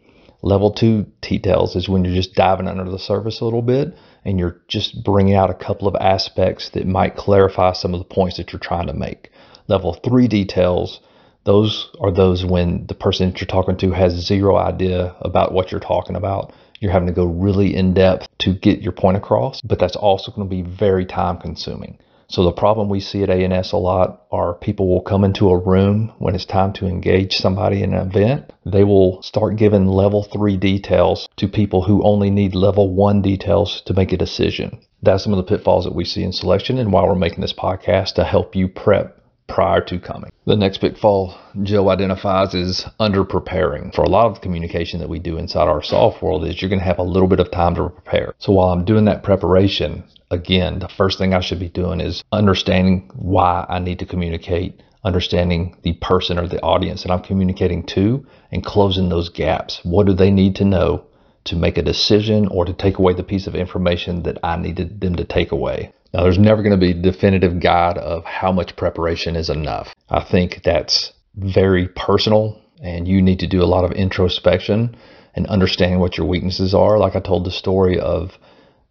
Level 0.43 0.71
two 0.71 1.07
details 1.21 1.75
is 1.75 1.89
when 1.89 2.05
you're 2.05 2.15
just 2.15 2.35
diving 2.35 2.67
under 2.67 2.89
the 2.89 2.99
surface 2.99 3.41
a 3.41 3.43
little 3.43 3.63
bit 3.63 3.95
and 4.23 4.37
you're 4.37 4.61
just 4.67 5.03
bringing 5.03 5.33
out 5.33 5.49
a 5.49 5.55
couple 5.55 5.87
of 5.87 5.95
aspects 5.95 6.69
that 6.69 6.85
might 6.85 7.15
clarify 7.15 7.73
some 7.73 7.93
of 7.93 7.99
the 7.99 8.13
points 8.13 8.37
that 8.37 8.51
you're 8.51 8.59
trying 8.59 8.87
to 8.87 8.93
make. 8.93 9.31
Level 9.67 9.93
three 9.93 10.27
details, 10.27 10.99
those 11.45 11.89
are 11.99 12.11
those 12.11 12.45
when 12.45 12.85
the 12.87 12.93
person 12.93 13.29
that 13.29 13.41
you're 13.41 13.47
talking 13.47 13.77
to 13.77 13.91
has 13.91 14.13
zero 14.13 14.57
idea 14.57 15.15
about 15.21 15.53
what 15.53 15.71
you're 15.71 15.79
talking 15.79 16.15
about. 16.15 16.53
You're 16.79 16.91
having 16.91 17.07
to 17.07 17.13
go 17.13 17.25
really 17.25 17.75
in 17.75 17.93
depth 17.95 18.27
to 18.39 18.53
get 18.53 18.81
your 18.81 18.91
point 18.91 19.17
across, 19.17 19.61
but 19.61 19.79
that's 19.79 19.95
also 19.95 20.31
going 20.31 20.47
to 20.47 20.55
be 20.55 20.61
very 20.61 21.05
time 21.05 21.37
consuming. 21.39 21.97
So 22.29 22.43
the 22.43 22.51
problem 22.51 22.89
we 22.89 22.99
see 22.99 23.23
at 23.23 23.29
A&S 23.29 23.71
a 23.71 23.77
lot 23.77 24.23
are 24.31 24.53
people 24.53 24.89
will 24.89 25.01
come 25.01 25.23
into 25.23 25.49
a 25.49 25.57
room 25.57 26.11
when 26.19 26.35
it's 26.35 26.43
time 26.43 26.73
to 26.73 26.85
engage 26.85 27.37
somebody 27.37 27.81
in 27.81 27.93
an 27.93 28.07
event. 28.07 28.51
They 28.65 28.83
will 28.83 29.21
start 29.21 29.55
giving 29.55 29.87
level 29.87 30.23
three 30.23 30.57
details 30.57 31.29
to 31.37 31.47
people 31.47 31.83
who 31.83 32.03
only 32.03 32.29
need 32.29 32.53
level 32.53 32.93
one 32.93 33.21
details 33.21 33.81
to 33.85 33.93
make 33.93 34.11
a 34.11 34.17
decision. 34.17 34.79
That's 35.01 35.23
some 35.23 35.31
of 35.31 35.37
the 35.37 35.43
pitfalls 35.43 35.85
that 35.85 35.95
we 35.95 36.03
see 36.03 36.23
in 36.23 36.33
selection 36.33 36.77
and 36.77 36.91
why 36.91 37.03
we're 37.03 37.15
making 37.15 37.41
this 37.41 37.53
podcast 37.53 38.15
to 38.15 38.25
help 38.25 38.57
you 38.57 38.67
prep 38.67 39.17
prior 39.47 39.81
to 39.81 39.99
coming. 39.99 40.31
The 40.45 40.55
next 40.55 40.79
pitfall 40.79 41.37
Joe 41.63 41.89
identifies 41.89 42.53
is 42.53 42.85
under 42.99 43.23
preparing. 43.23 43.91
For 43.91 44.03
a 44.03 44.09
lot 44.09 44.27
of 44.27 44.35
the 44.35 44.39
communication 44.41 44.99
that 44.99 45.09
we 45.09 45.19
do 45.19 45.37
inside 45.37 45.67
our 45.67 45.81
SOF 45.81 46.21
world 46.21 46.45
is 46.45 46.61
you're 46.61 46.69
going 46.69 46.79
to 46.79 46.85
have 46.85 46.99
a 46.99 47.03
little 47.03 47.27
bit 47.27 47.39
of 47.39 47.51
time 47.51 47.75
to 47.75 47.89
prepare. 47.89 48.33
So 48.39 48.51
while 48.51 48.69
I'm 48.69 48.85
doing 48.85 49.05
that 49.05 49.23
preparation, 49.23 50.03
again, 50.31 50.79
the 50.79 50.89
first 50.89 51.17
thing 51.17 51.33
I 51.33 51.39
should 51.39 51.59
be 51.59 51.69
doing 51.69 52.01
is 52.01 52.23
understanding 52.31 53.09
why 53.15 53.65
I 53.67 53.79
need 53.79 53.99
to 53.99 54.05
communicate, 54.05 54.81
understanding 55.03 55.77
the 55.83 55.93
person 55.93 56.37
or 56.37 56.47
the 56.47 56.61
audience 56.61 57.03
that 57.03 57.11
I'm 57.11 57.23
communicating 57.23 57.83
to, 57.87 58.25
and 58.51 58.65
closing 58.65 59.09
those 59.09 59.29
gaps. 59.29 59.79
What 59.83 60.07
do 60.07 60.13
they 60.13 60.31
need 60.31 60.55
to 60.57 60.65
know 60.65 61.05
to 61.45 61.55
make 61.55 61.77
a 61.77 61.81
decision 61.81 62.47
or 62.49 62.65
to 62.65 62.73
take 62.73 62.97
away 62.97 63.13
the 63.13 63.23
piece 63.23 63.47
of 63.47 63.55
information 63.55 64.23
that 64.23 64.37
I 64.43 64.57
needed 64.57 64.99
them 64.99 65.15
to 65.15 65.23
take 65.23 65.51
away? 65.51 65.93
Now, 66.13 66.23
there's 66.23 66.39
never 66.39 66.63
going 66.63 66.79
to 66.79 66.85
be 66.85 66.91
a 66.91 67.01
definitive 67.01 67.59
guide 67.59 67.97
of 67.97 68.23
how 68.25 68.51
much 68.51 68.75
preparation 68.75 69.35
is 69.35 69.49
enough. 69.49 69.93
I 70.09 70.23
think 70.23 70.61
that's 70.63 71.13
very 71.35 71.87
personal, 71.89 72.61
and 72.81 73.07
you 73.07 73.21
need 73.21 73.39
to 73.39 73.47
do 73.47 73.61
a 73.61 73.65
lot 73.65 73.85
of 73.85 73.91
introspection 73.91 74.95
and 75.35 75.47
understanding 75.47 75.99
what 75.99 76.17
your 76.17 76.27
weaknesses 76.27 76.73
are. 76.73 76.97
Like 76.97 77.15
I 77.15 77.19
told 77.19 77.45
the 77.45 77.51
story 77.51 77.99
of 77.99 78.37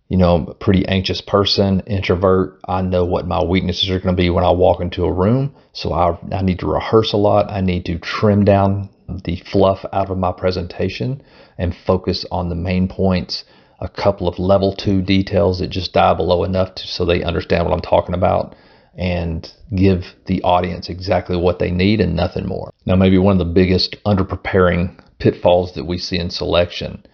you 0.08 0.16
know, 0.16 0.36
I'm 0.36 0.48
a 0.48 0.54
pretty 0.54 0.86
anxious 0.86 1.20
person, 1.20 1.80
introvert. 1.80 2.60
I 2.68 2.80
know 2.82 3.04
what 3.04 3.26
my 3.26 3.42
weaknesses 3.42 3.90
are 3.90 3.98
going 3.98 4.14
to 4.14 4.22
be 4.22 4.30
when 4.30 4.44
I 4.44 4.52
walk 4.52 4.80
into 4.80 5.04
a 5.04 5.12
room. 5.12 5.54
So 5.72 5.92
I, 5.92 6.16
I 6.32 6.42
need 6.42 6.60
to 6.60 6.66
rehearse 6.66 7.12
a 7.12 7.16
lot. 7.16 7.50
I 7.50 7.60
need 7.60 7.86
to 7.86 7.98
trim 7.98 8.44
down 8.44 8.88
the 9.08 9.36
fluff 9.36 9.84
out 9.92 10.10
of 10.10 10.18
my 10.18 10.32
presentation 10.32 11.22
and 11.58 11.76
focus 11.86 12.24
on 12.30 12.48
the 12.48 12.54
main 12.54 12.88
points, 12.88 13.44
a 13.80 13.88
couple 13.88 14.28
of 14.28 14.38
level 14.38 14.74
two 14.74 15.02
details 15.02 15.58
that 15.58 15.68
just 15.68 15.92
dive 15.92 16.16
below 16.16 16.44
enough 16.44 16.74
to, 16.76 16.86
so 16.86 17.04
they 17.04 17.22
understand 17.22 17.64
what 17.64 17.74
I'm 17.74 17.80
talking 17.80 18.14
about 18.14 18.54
and 18.96 19.52
give 19.74 20.14
the 20.26 20.42
audience 20.42 20.88
exactly 20.88 21.36
what 21.36 21.58
they 21.58 21.70
need 21.70 22.00
and 22.00 22.16
nothing 22.16 22.46
more. 22.46 22.72
Now, 22.86 22.96
maybe 22.96 23.18
one 23.18 23.38
of 23.38 23.46
the 23.46 23.52
biggest 23.52 23.96
underpreparing 24.06 24.98
pitfalls 25.18 25.74
that 25.74 25.84
we 25.84 25.98
see 25.98 26.18
in 26.18 26.30
selection 26.30 27.04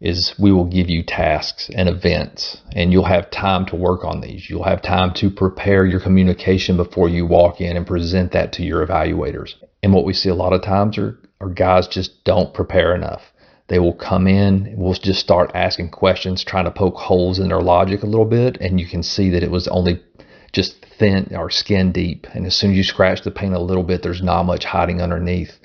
is 0.00 0.34
we 0.38 0.52
will 0.52 0.64
give 0.64 0.88
you 0.88 1.02
tasks 1.02 1.70
and 1.74 1.88
events 1.88 2.58
and 2.72 2.92
you'll 2.92 3.04
have 3.04 3.30
time 3.30 3.66
to 3.66 3.76
work 3.76 4.04
on 4.04 4.20
these. 4.20 4.48
You'll 4.48 4.64
have 4.64 4.80
time 4.82 5.12
to 5.14 5.30
prepare 5.30 5.84
your 5.86 6.00
communication 6.00 6.76
before 6.76 7.08
you 7.08 7.26
walk 7.26 7.60
in 7.60 7.76
and 7.76 7.86
present 7.86 8.32
that 8.32 8.52
to 8.54 8.62
your 8.62 8.86
evaluators. 8.86 9.54
And 9.82 9.92
what 9.92 10.04
we 10.04 10.12
see 10.12 10.28
a 10.28 10.34
lot 10.34 10.52
of 10.52 10.62
times 10.62 10.98
are, 10.98 11.18
are 11.40 11.48
guys 11.48 11.88
just 11.88 12.24
don't 12.24 12.54
prepare 12.54 12.94
enough. 12.94 13.22
They 13.68 13.78
will 13.78 13.92
come 13.92 14.26
in, 14.26 14.74
we'll 14.76 14.94
just 14.94 15.20
start 15.20 15.50
asking 15.54 15.90
questions, 15.90 16.42
trying 16.42 16.64
to 16.64 16.70
poke 16.70 16.96
holes 16.96 17.38
in 17.38 17.48
their 17.48 17.60
logic 17.60 18.02
a 18.02 18.06
little 18.06 18.24
bit, 18.24 18.56
and 18.60 18.80
you 18.80 18.86
can 18.86 19.02
see 19.02 19.30
that 19.30 19.42
it 19.42 19.50
was 19.50 19.68
only 19.68 20.02
just 20.52 20.84
thin 20.98 21.34
or 21.36 21.50
skin 21.50 21.92
deep. 21.92 22.26
And 22.32 22.46
as 22.46 22.56
soon 22.56 22.70
as 22.70 22.76
you 22.78 22.82
scratch 22.82 23.22
the 23.22 23.30
paint 23.30 23.54
a 23.54 23.60
little 23.60 23.82
bit, 23.82 24.02
there's 24.02 24.22
not 24.22 24.44
much 24.44 24.64
hiding 24.64 25.02
underneath. 25.02 25.58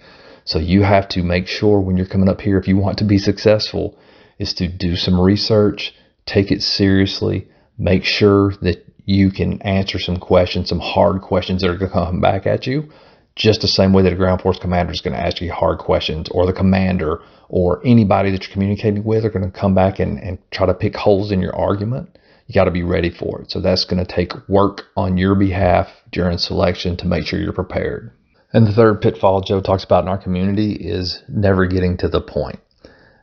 So 0.44 0.60
you 0.60 0.84
have 0.84 1.08
to 1.10 1.24
make 1.24 1.48
sure 1.48 1.80
when 1.80 1.96
you're 1.96 2.06
coming 2.06 2.28
up 2.28 2.42
here, 2.42 2.58
if 2.58 2.68
you 2.68 2.78
want 2.78 2.98
to 2.98 3.06
be 3.06 3.18
successful, 3.18 3.98
is 4.38 4.54
to 4.56 4.68
do 4.68 4.98
some 4.98 5.20
research, 5.20 5.96
take 6.26 6.52
it 6.52 6.62
seriously, 6.62 7.48
make 7.78 8.04
sure 8.04 8.54
that 8.62 8.86
you 9.06 9.32
can 9.32 9.62
answer 9.62 10.00
some 10.00 10.18
questions, 10.18 10.70
some 10.70 10.80
hard 10.80 11.22
questions 11.22 11.62
that 11.62 11.70
are 11.70 11.78
going 11.78 11.92
to 11.92 11.94
come 11.94 12.22
back 12.22 12.46
at 12.46 12.68
you, 12.68 12.90
just 13.36 13.62
the 13.62 13.68
same 13.68 13.94
way 13.94 14.04
that 14.04 14.14
a 14.14 14.16
ground 14.16 14.42
force 14.42 14.60
commander 14.60 14.92
is 14.92 15.02
going 15.02 15.16
to 15.16 15.20
ask 15.20 15.42
you 15.42 15.52
hard 15.52 15.80
questions, 15.80 16.30
or 16.30 16.46
the 16.46 16.54
commander, 16.54 17.20
or 17.50 17.82
anybody 17.86 18.32
that 18.32 18.44
you're 18.44 18.54
communicating 18.54 19.04
with 19.04 19.26
are 19.26 19.30
going 19.30 19.50
to 19.50 19.60
come 19.60 19.74
back 19.74 20.00
and, 20.00 20.20
and 20.20 20.38
try 20.52 20.66
to 20.66 20.74
pick 20.74 20.96
holes 20.96 21.32
in 21.32 21.42
your 21.42 21.56
argument. 21.56 22.18
You 22.48 22.54
got 22.54 22.66
to 22.66 22.72
be 22.72 22.84
ready 22.84 23.10
for 23.10 23.42
it. 23.42 23.52
So 23.52 23.62
that's 23.62 23.86
going 23.86 24.06
to 24.06 24.16
take 24.16 24.34
work 24.48 24.84
on 24.96 25.18
your 25.18 25.36
behalf 25.36 25.88
during 26.12 26.38
selection 26.38 26.98
to 26.98 27.08
make 27.08 27.26
sure 27.26 27.40
you're 27.40 27.54
prepared. 27.54 28.12
And 28.52 28.68
the 28.68 28.74
third 28.74 29.02
pitfall 29.02 29.42
Joe 29.42 29.62
talks 29.62 29.84
about 29.84 30.04
in 30.04 30.10
our 30.10 30.22
community 30.22 30.74
is 30.74 31.24
never 31.28 31.66
getting 31.66 31.98
to 31.98 32.08
the 32.08 32.22
point. 32.22 32.60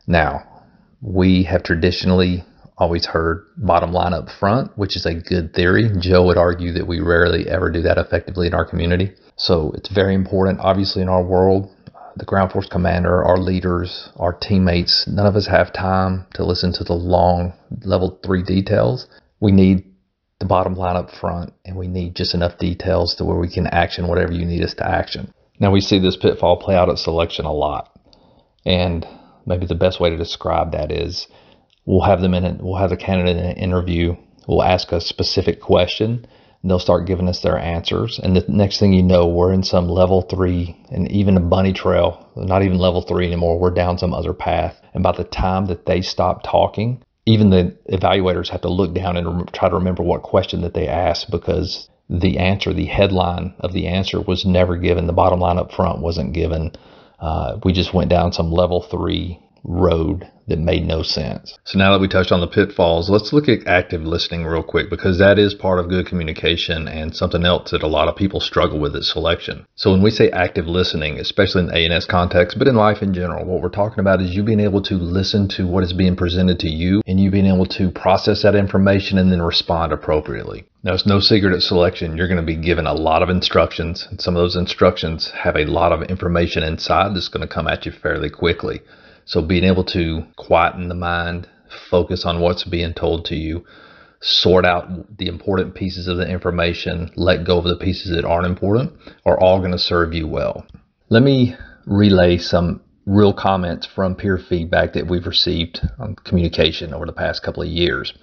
Now, 0.07 0.43
we 1.01 1.43
have 1.43 1.63
traditionally 1.63 2.43
always 2.81 3.05
heard 3.05 3.45
bottom 3.57 3.93
line 3.93 4.11
up 4.11 4.27
front, 4.39 4.75
which 4.75 4.95
is 4.95 5.05
a 5.05 5.13
good 5.13 5.53
theory. 5.53 5.87
Joe 5.99 6.25
would 6.25 6.37
argue 6.37 6.71
that 6.73 6.87
we 6.87 6.99
rarely 6.99 7.47
ever 7.47 7.69
do 7.69 7.83
that 7.83 7.99
effectively 7.99 8.47
in 8.47 8.55
our 8.55 8.65
community. 8.65 9.11
So 9.35 9.71
it's 9.75 9.89
very 9.89 10.15
important, 10.15 10.59
obviously, 10.59 11.03
in 11.03 11.07
our 11.07 11.23
world. 11.23 11.71
The 12.17 12.25
ground 12.25 12.51
force 12.51 12.65
commander, 12.65 13.23
our 13.23 13.37
leaders, 13.37 14.09
our 14.15 14.33
teammates, 14.33 15.07
none 15.07 15.27
of 15.27 15.35
us 15.35 15.45
have 15.45 15.71
time 15.71 16.25
to 16.33 16.43
listen 16.43 16.73
to 16.73 16.83
the 16.83 16.93
long 16.93 17.53
level 17.83 18.19
three 18.25 18.41
details. 18.41 19.07
We 19.39 19.51
need 19.51 19.85
the 20.39 20.47
bottom 20.47 20.73
line 20.73 20.95
up 20.95 21.11
front, 21.11 21.53
and 21.63 21.77
we 21.77 21.87
need 21.87 22.15
just 22.15 22.33
enough 22.33 22.57
details 22.57 23.13
to 23.15 23.25
where 23.25 23.37
we 23.37 23.47
can 23.47 23.67
action 23.67 24.07
whatever 24.07 24.33
you 24.33 24.45
need 24.45 24.63
us 24.63 24.73
to 24.73 24.89
action. 24.89 25.31
Now, 25.59 25.69
we 25.69 25.81
see 25.81 25.99
this 25.99 26.17
pitfall 26.17 26.57
play 26.57 26.75
out 26.75 26.89
at 26.89 26.97
selection 26.97 27.45
a 27.45 27.53
lot. 27.53 27.95
And 28.65 29.05
maybe 29.45 29.67
the 29.67 29.75
best 29.75 29.99
way 29.99 30.09
to 30.09 30.17
describe 30.17 30.71
that 30.71 30.91
is 30.91 31.27
we'll 31.85 32.01
have 32.01 32.21
them 32.21 32.33
in 32.33 32.45
it, 32.45 32.61
we'll 32.61 32.77
have 32.77 32.89
the 32.89 32.97
candidate 32.97 33.37
in 33.37 33.45
an 33.45 33.57
interview, 33.57 34.15
we'll 34.47 34.63
ask 34.63 34.91
a 34.91 35.01
specific 35.01 35.61
question, 35.61 36.25
they'll 36.63 36.79
start 36.79 37.07
giving 37.07 37.27
us 37.27 37.41
their 37.41 37.57
answers. 37.57 38.19
And 38.21 38.35
the 38.35 38.45
next 38.47 38.79
thing 38.79 38.93
you 38.93 39.03
know, 39.03 39.27
we're 39.27 39.53
in 39.53 39.63
some 39.63 39.87
level 39.89 40.21
three 40.21 40.77
and 40.91 41.11
even 41.11 41.37
a 41.37 41.41
bunny 41.41 41.73
trail, 41.73 42.29
not 42.35 42.63
even 42.63 42.77
level 42.77 43.01
three 43.01 43.25
anymore. 43.25 43.59
We're 43.59 43.71
down 43.71 43.97
some 43.97 44.13
other 44.13 44.33
path. 44.33 44.79
And 44.93 45.03
by 45.03 45.13
the 45.13 45.23
time 45.23 45.67
that 45.67 45.85
they 45.85 46.01
stop 46.01 46.43
talking, 46.43 47.03
even 47.25 47.49
the 47.49 47.75
evaluators 47.89 48.49
have 48.49 48.61
to 48.61 48.69
look 48.69 48.93
down 48.93 49.17
and 49.17 49.51
try 49.53 49.69
to 49.69 49.75
remember 49.75 50.03
what 50.03 50.23
question 50.23 50.61
that 50.61 50.73
they 50.73 50.87
asked 50.87 51.31
because 51.31 51.89
the 52.09 52.39
answer, 52.39 52.73
the 52.73 52.85
headline 52.85 53.55
of 53.59 53.73
the 53.73 53.87
answer 53.87 54.19
was 54.19 54.45
never 54.45 54.75
given. 54.75 55.07
The 55.07 55.13
bottom 55.13 55.39
line 55.39 55.57
up 55.57 55.71
front 55.71 56.01
wasn't 56.01 56.33
given. 56.33 56.73
Uh, 57.19 57.59
we 57.63 57.73
just 57.73 57.93
went 57.93 58.09
down 58.09 58.33
some 58.33 58.51
level 58.51 58.81
three 58.81 59.39
road 59.63 60.29
that 60.51 60.59
made 60.59 60.85
no 60.85 61.01
sense. 61.01 61.57
So 61.63 61.79
now 61.79 61.91
that 61.91 62.01
we 62.01 62.07
touched 62.07 62.31
on 62.31 62.41
the 62.41 62.47
pitfalls, 62.47 63.09
let's 63.09 63.33
look 63.33 63.47
at 63.47 63.65
active 63.65 64.03
listening 64.03 64.45
real 64.45 64.63
quick 64.63 64.89
because 64.89 65.17
that 65.17 65.39
is 65.39 65.53
part 65.53 65.79
of 65.79 65.89
good 65.89 66.05
communication 66.05 66.87
and 66.87 67.15
something 67.15 67.45
else 67.45 67.71
that 67.71 67.83
a 67.83 67.87
lot 67.87 68.09
of 68.09 68.15
people 68.17 68.39
struggle 68.39 68.79
with 68.79 68.95
at 68.95 69.03
selection. 69.03 69.65
So 69.75 69.91
when 69.91 70.01
we 70.01 70.11
say 70.11 70.29
active 70.31 70.67
listening, 70.67 71.19
especially 71.19 71.61
in 71.61 71.67
the 71.67 71.93
A&S 71.93 72.05
context, 72.05 72.59
but 72.59 72.67
in 72.67 72.75
life 72.75 73.01
in 73.01 73.13
general, 73.13 73.45
what 73.45 73.61
we're 73.61 73.69
talking 73.69 73.99
about 73.99 74.21
is 74.21 74.35
you 74.35 74.43
being 74.43 74.59
able 74.59 74.81
to 74.83 74.95
listen 74.95 75.47
to 75.49 75.65
what 75.65 75.83
is 75.83 75.93
being 75.93 76.15
presented 76.15 76.59
to 76.59 76.69
you 76.69 77.01
and 77.07 77.19
you 77.19 77.31
being 77.31 77.47
able 77.47 77.65
to 77.67 77.89
process 77.91 78.43
that 78.43 78.55
information 78.55 79.17
and 79.17 79.31
then 79.31 79.41
respond 79.41 79.93
appropriately. 79.93 80.65
Now, 80.83 80.95
it's 80.95 81.05
no 81.05 81.19
secret 81.19 81.53
at 81.53 81.61
selection, 81.61 82.17
you're 82.17 82.27
going 82.27 82.39
to 82.39 82.45
be 82.45 82.55
given 82.55 82.87
a 82.87 82.93
lot 82.93 83.21
of 83.21 83.29
instructions, 83.29 84.07
and 84.09 84.19
some 84.19 84.35
of 84.35 84.41
those 84.41 84.55
instructions 84.55 85.29
have 85.29 85.55
a 85.55 85.65
lot 85.65 85.91
of 85.91 86.01
information 86.09 86.63
inside 86.63 87.15
that's 87.15 87.27
going 87.27 87.47
to 87.47 87.53
come 87.53 87.67
at 87.67 87.85
you 87.85 87.91
fairly 87.91 88.31
quickly. 88.31 88.81
So, 89.31 89.41
being 89.41 89.63
able 89.63 89.85
to 89.85 90.25
quieten 90.35 90.89
the 90.89 90.93
mind, 90.93 91.47
focus 91.89 92.25
on 92.25 92.41
what's 92.41 92.65
being 92.65 92.93
told 92.93 93.23
to 93.27 93.35
you, 93.37 93.63
sort 94.19 94.65
out 94.65 95.17
the 95.17 95.27
important 95.27 95.73
pieces 95.73 96.09
of 96.09 96.17
the 96.17 96.27
information, 96.29 97.09
let 97.15 97.45
go 97.45 97.57
of 97.57 97.63
the 97.63 97.77
pieces 97.77 98.13
that 98.13 98.25
aren't 98.25 98.45
important, 98.45 98.91
are 99.25 99.39
all 99.39 99.59
going 99.59 99.71
to 99.71 99.79
serve 99.79 100.13
you 100.13 100.27
well. 100.27 100.65
Let 101.07 101.23
me 101.23 101.55
relay 101.85 102.39
some 102.39 102.81
real 103.05 103.31
comments 103.31 103.87
from 103.87 104.15
peer 104.15 104.37
feedback 104.37 104.91
that 104.91 105.07
we've 105.07 105.25
received 105.25 105.79
on 105.97 106.17
communication 106.25 106.93
over 106.93 107.05
the 107.05 107.13
past 107.13 107.41
couple 107.41 107.63
of 107.63 107.69
years. 107.69 108.13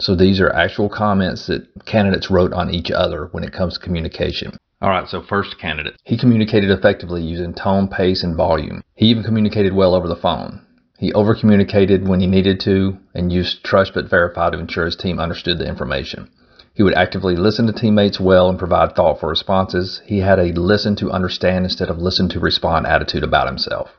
So 0.00 0.16
these 0.16 0.40
are 0.40 0.52
actual 0.52 0.88
comments 0.88 1.46
that 1.46 1.64
candidates 1.86 2.28
wrote 2.28 2.52
on 2.52 2.74
each 2.74 2.90
other 2.90 3.28
when 3.30 3.44
it 3.44 3.52
comes 3.52 3.74
to 3.74 3.84
communication. 3.84 4.58
All 4.86 4.92
right, 4.92 5.08
so 5.08 5.20
first 5.20 5.58
candidate. 5.58 5.96
He 6.04 6.16
communicated 6.16 6.70
effectively 6.70 7.20
using 7.20 7.52
tone, 7.52 7.88
pace, 7.88 8.22
and 8.22 8.36
volume. 8.36 8.84
He 8.94 9.06
even 9.06 9.24
communicated 9.24 9.74
well 9.74 9.96
over 9.96 10.06
the 10.06 10.14
phone. 10.14 10.64
He 11.00 11.10
overcommunicated 11.10 12.06
when 12.06 12.20
he 12.20 12.28
needed 12.28 12.60
to 12.60 12.96
and 13.12 13.32
used 13.32 13.64
trust 13.64 13.94
but 13.94 14.08
verify 14.08 14.50
to 14.50 14.60
ensure 14.60 14.84
his 14.84 14.94
team 14.94 15.18
understood 15.18 15.58
the 15.58 15.66
information. 15.66 16.30
He 16.72 16.84
would 16.84 16.94
actively 16.94 17.34
listen 17.34 17.66
to 17.66 17.72
teammates 17.72 18.20
well 18.20 18.48
and 18.48 18.60
provide 18.60 18.94
thoughtful 18.94 19.28
responses. 19.28 20.02
He 20.06 20.20
had 20.20 20.38
a 20.38 20.52
listen 20.52 20.94
to 20.96 21.10
understand 21.10 21.64
instead 21.64 21.90
of 21.90 21.98
listen 21.98 22.28
to 22.28 22.38
respond 22.38 22.86
attitude 22.86 23.24
about 23.24 23.48
himself. 23.48 23.90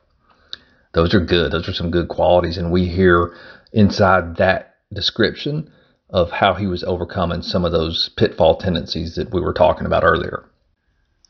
Those 0.93 1.13
are 1.13 1.19
good. 1.19 1.51
Those 1.51 1.67
are 1.67 1.73
some 1.73 1.91
good 1.91 2.07
qualities. 2.07 2.57
And 2.57 2.71
we 2.71 2.87
hear 2.87 3.35
inside 3.73 4.37
that 4.37 4.75
description 4.93 5.69
of 6.09 6.31
how 6.31 6.53
he 6.53 6.65
was 6.65 6.85
overcoming 6.85 7.41
some 7.41 7.65
of 7.65 7.73
those 7.73 8.09
pitfall 8.15 8.55
tendencies 8.55 9.15
that 9.15 9.33
we 9.33 9.41
were 9.41 9.51
talking 9.51 9.85
about 9.85 10.05
earlier. 10.05 10.45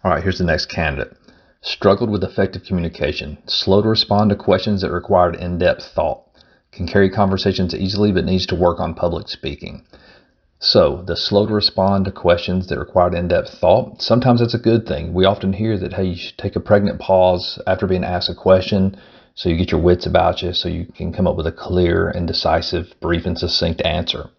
All 0.04 0.12
right, 0.12 0.22
here's 0.22 0.38
the 0.38 0.44
next 0.44 0.68
candidate. 0.68 1.18
Struggled 1.62 2.12
with 2.12 2.24
effective 2.24 2.64
communication, 2.64 3.40
slow 3.48 3.82
to 3.82 3.90
respond 3.90 4.30
to 4.30 4.36
questions 4.36 4.82
that 4.82 4.92
required 4.92 5.36
in 5.36 5.58
depth 5.58 5.86
thought, 5.96 6.24
can 6.72 6.88
carry 6.88 7.10
conversations 7.10 7.74
easily 7.74 8.12
but 8.12 8.24
needs 8.24 8.46
to 8.46 8.56
work 8.56 8.80
on 8.80 8.94
public 8.94 9.28
speaking. 9.28 9.84
So, 10.60 11.04
the 11.08 11.16
slow 11.16 11.48
to 11.48 11.54
respond 11.54 12.06
to 12.06 12.12
questions 12.12 12.68
that 12.68 12.78
required 12.78 13.16
in 13.16 13.28
depth 13.28 13.58
thought, 13.60 14.02
sometimes 14.02 14.40
that's 14.40 14.54
a 14.54 14.60
good 14.60 14.88
thing. 14.88 15.14
We 15.14 15.26
often 15.26 15.54
hear 15.54 15.80
that, 15.80 15.94
hey, 15.94 16.06
you 16.06 16.16
should 16.16 16.38
take 16.38 16.56
a 16.56 16.60
pregnant 16.60 17.00
pause 17.00 17.60
after 17.66 17.88
being 17.88 18.04
asked 18.04 18.30
a 18.30 18.36
question 18.36 18.98
so 19.34 19.50
you 19.50 19.58
get 19.58 19.72
your 19.72 19.82
wits 19.82 20.06
about 20.06 20.44
you 20.44 20.54
so 20.54 20.70
you 20.70 20.86
can 20.86 21.12
come 21.12 21.28
up 21.28 21.36
with 21.38 21.48
a 21.48 21.52
clear 21.52 22.08
and 22.08 22.28
decisive, 22.28 22.94
brief, 23.02 23.26
and 23.26 23.38
succinct 23.38 23.82
answer. 23.82 24.30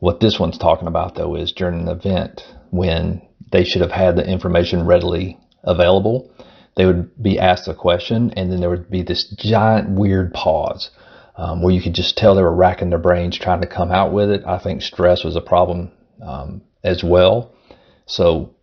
What 0.00 0.20
this 0.20 0.40
one's 0.40 0.58
talking 0.58 0.88
about, 0.88 1.14
though, 1.14 1.36
is 1.36 1.52
during 1.52 1.80
an 1.80 1.88
event 1.88 2.42
when 2.70 3.22
they 3.50 3.64
should 3.64 3.82
have 3.82 3.92
had 3.92 4.16
the 4.16 4.26
information 4.26 4.86
readily 4.86 5.38
available, 5.64 6.30
they 6.76 6.86
would 6.86 7.10
be 7.20 7.38
asked 7.38 7.66
a 7.66 7.74
question, 7.74 8.32
and 8.36 8.52
then 8.52 8.60
there 8.60 8.70
would 8.70 8.90
be 8.90 9.02
this 9.02 9.24
giant, 9.36 9.90
weird 9.90 10.32
pause 10.32 10.90
um, 11.36 11.62
where 11.62 11.74
you 11.74 11.80
could 11.80 11.94
just 11.94 12.16
tell 12.16 12.34
they 12.34 12.42
were 12.42 12.54
racking 12.54 12.90
their 12.90 12.98
brains 12.98 13.36
trying 13.36 13.60
to 13.60 13.66
come 13.66 13.90
out 13.90 14.12
with 14.12 14.30
it. 14.30 14.42
I 14.46 14.58
think 14.58 14.82
stress 14.82 15.24
was 15.24 15.36
a 15.36 15.40
problem 15.40 15.90
um, 16.22 16.62
as 16.84 17.02
well. 17.02 17.52
So, 18.06 18.54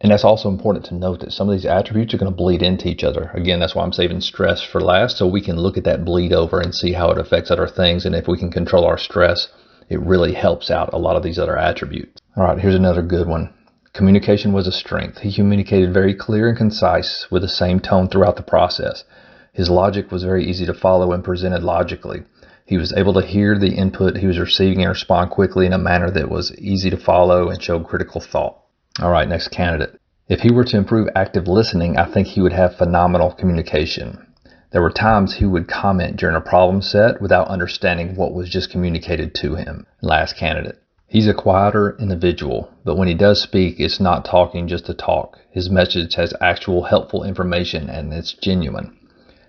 and 0.00 0.10
that's 0.10 0.24
also 0.24 0.48
important 0.48 0.86
to 0.86 0.94
note 0.94 1.20
that 1.20 1.32
some 1.32 1.48
of 1.48 1.54
these 1.54 1.66
attributes 1.66 2.14
are 2.14 2.18
going 2.18 2.30
to 2.30 2.36
bleed 2.36 2.62
into 2.62 2.88
each 2.88 3.04
other. 3.04 3.30
Again, 3.34 3.60
that's 3.60 3.74
why 3.74 3.84
I'm 3.84 3.92
saving 3.92 4.20
stress 4.20 4.62
for 4.62 4.80
last, 4.80 5.18
so 5.18 5.26
we 5.26 5.40
can 5.40 5.56
look 5.56 5.76
at 5.76 5.84
that 5.84 6.04
bleed 6.04 6.32
over 6.32 6.60
and 6.60 6.74
see 6.74 6.92
how 6.92 7.10
it 7.10 7.18
affects 7.18 7.50
other 7.50 7.68
things. 7.68 8.06
And 8.06 8.14
if 8.14 8.26
we 8.26 8.38
can 8.38 8.50
control 8.50 8.84
our 8.84 8.98
stress, 8.98 9.48
it 9.88 10.00
really 10.00 10.32
helps 10.32 10.70
out 10.70 10.92
a 10.92 10.98
lot 10.98 11.16
of 11.16 11.22
these 11.22 11.38
other 11.38 11.58
attributes. 11.58 12.20
All 12.36 12.44
right, 12.44 12.58
here's 12.58 12.74
another 12.74 13.02
good 13.02 13.26
one. 13.26 13.52
Communication 13.92 14.52
was 14.52 14.68
a 14.68 14.72
strength. 14.72 15.18
He 15.18 15.32
communicated 15.32 15.92
very 15.92 16.14
clear 16.14 16.48
and 16.48 16.56
concise 16.56 17.26
with 17.30 17.42
the 17.42 17.48
same 17.48 17.80
tone 17.80 18.08
throughout 18.08 18.36
the 18.36 18.42
process. 18.42 19.04
His 19.52 19.68
logic 19.68 20.12
was 20.12 20.22
very 20.22 20.44
easy 20.44 20.64
to 20.66 20.74
follow 20.74 21.12
and 21.12 21.24
presented 21.24 21.64
logically. 21.64 22.22
He 22.64 22.78
was 22.78 22.92
able 22.92 23.14
to 23.14 23.26
hear 23.26 23.58
the 23.58 23.74
input 23.74 24.16
he 24.16 24.28
was 24.28 24.38
receiving 24.38 24.80
and 24.82 24.88
respond 24.88 25.32
quickly 25.32 25.66
in 25.66 25.72
a 25.72 25.78
manner 25.78 26.08
that 26.12 26.30
was 26.30 26.54
easy 26.56 26.88
to 26.90 26.96
follow 26.96 27.48
and 27.48 27.60
showed 27.60 27.84
critical 27.84 28.20
thought. 28.20 28.58
All 29.00 29.10
right, 29.10 29.28
next 29.28 29.48
candidate. 29.48 30.00
If 30.28 30.40
he 30.40 30.52
were 30.52 30.64
to 30.64 30.76
improve 30.76 31.08
active 31.16 31.48
listening, 31.48 31.96
I 31.98 32.04
think 32.04 32.28
he 32.28 32.40
would 32.40 32.52
have 32.52 32.76
phenomenal 32.76 33.32
communication. 33.32 34.24
There 34.70 34.82
were 34.82 34.90
times 34.90 35.34
he 35.34 35.46
would 35.46 35.66
comment 35.66 36.16
during 36.16 36.36
a 36.36 36.40
problem 36.40 36.80
set 36.80 37.20
without 37.20 37.48
understanding 37.48 38.14
what 38.14 38.34
was 38.34 38.48
just 38.48 38.70
communicated 38.70 39.34
to 39.36 39.56
him. 39.56 39.84
Last 40.00 40.36
candidate. 40.36 40.79
He's 41.10 41.26
a 41.26 41.34
quieter 41.34 41.96
individual, 41.98 42.70
but 42.84 42.96
when 42.96 43.08
he 43.08 43.14
does 43.14 43.42
speak, 43.42 43.80
it's 43.80 43.98
not 43.98 44.24
talking 44.24 44.68
just 44.68 44.86
to 44.86 44.94
talk. 44.94 45.38
His 45.50 45.68
message 45.68 46.14
has 46.14 46.32
actual 46.40 46.84
helpful 46.84 47.24
information 47.24 47.90
and 47.90 48.12
it's 48.12 48.32
genuine. 48.32 48.96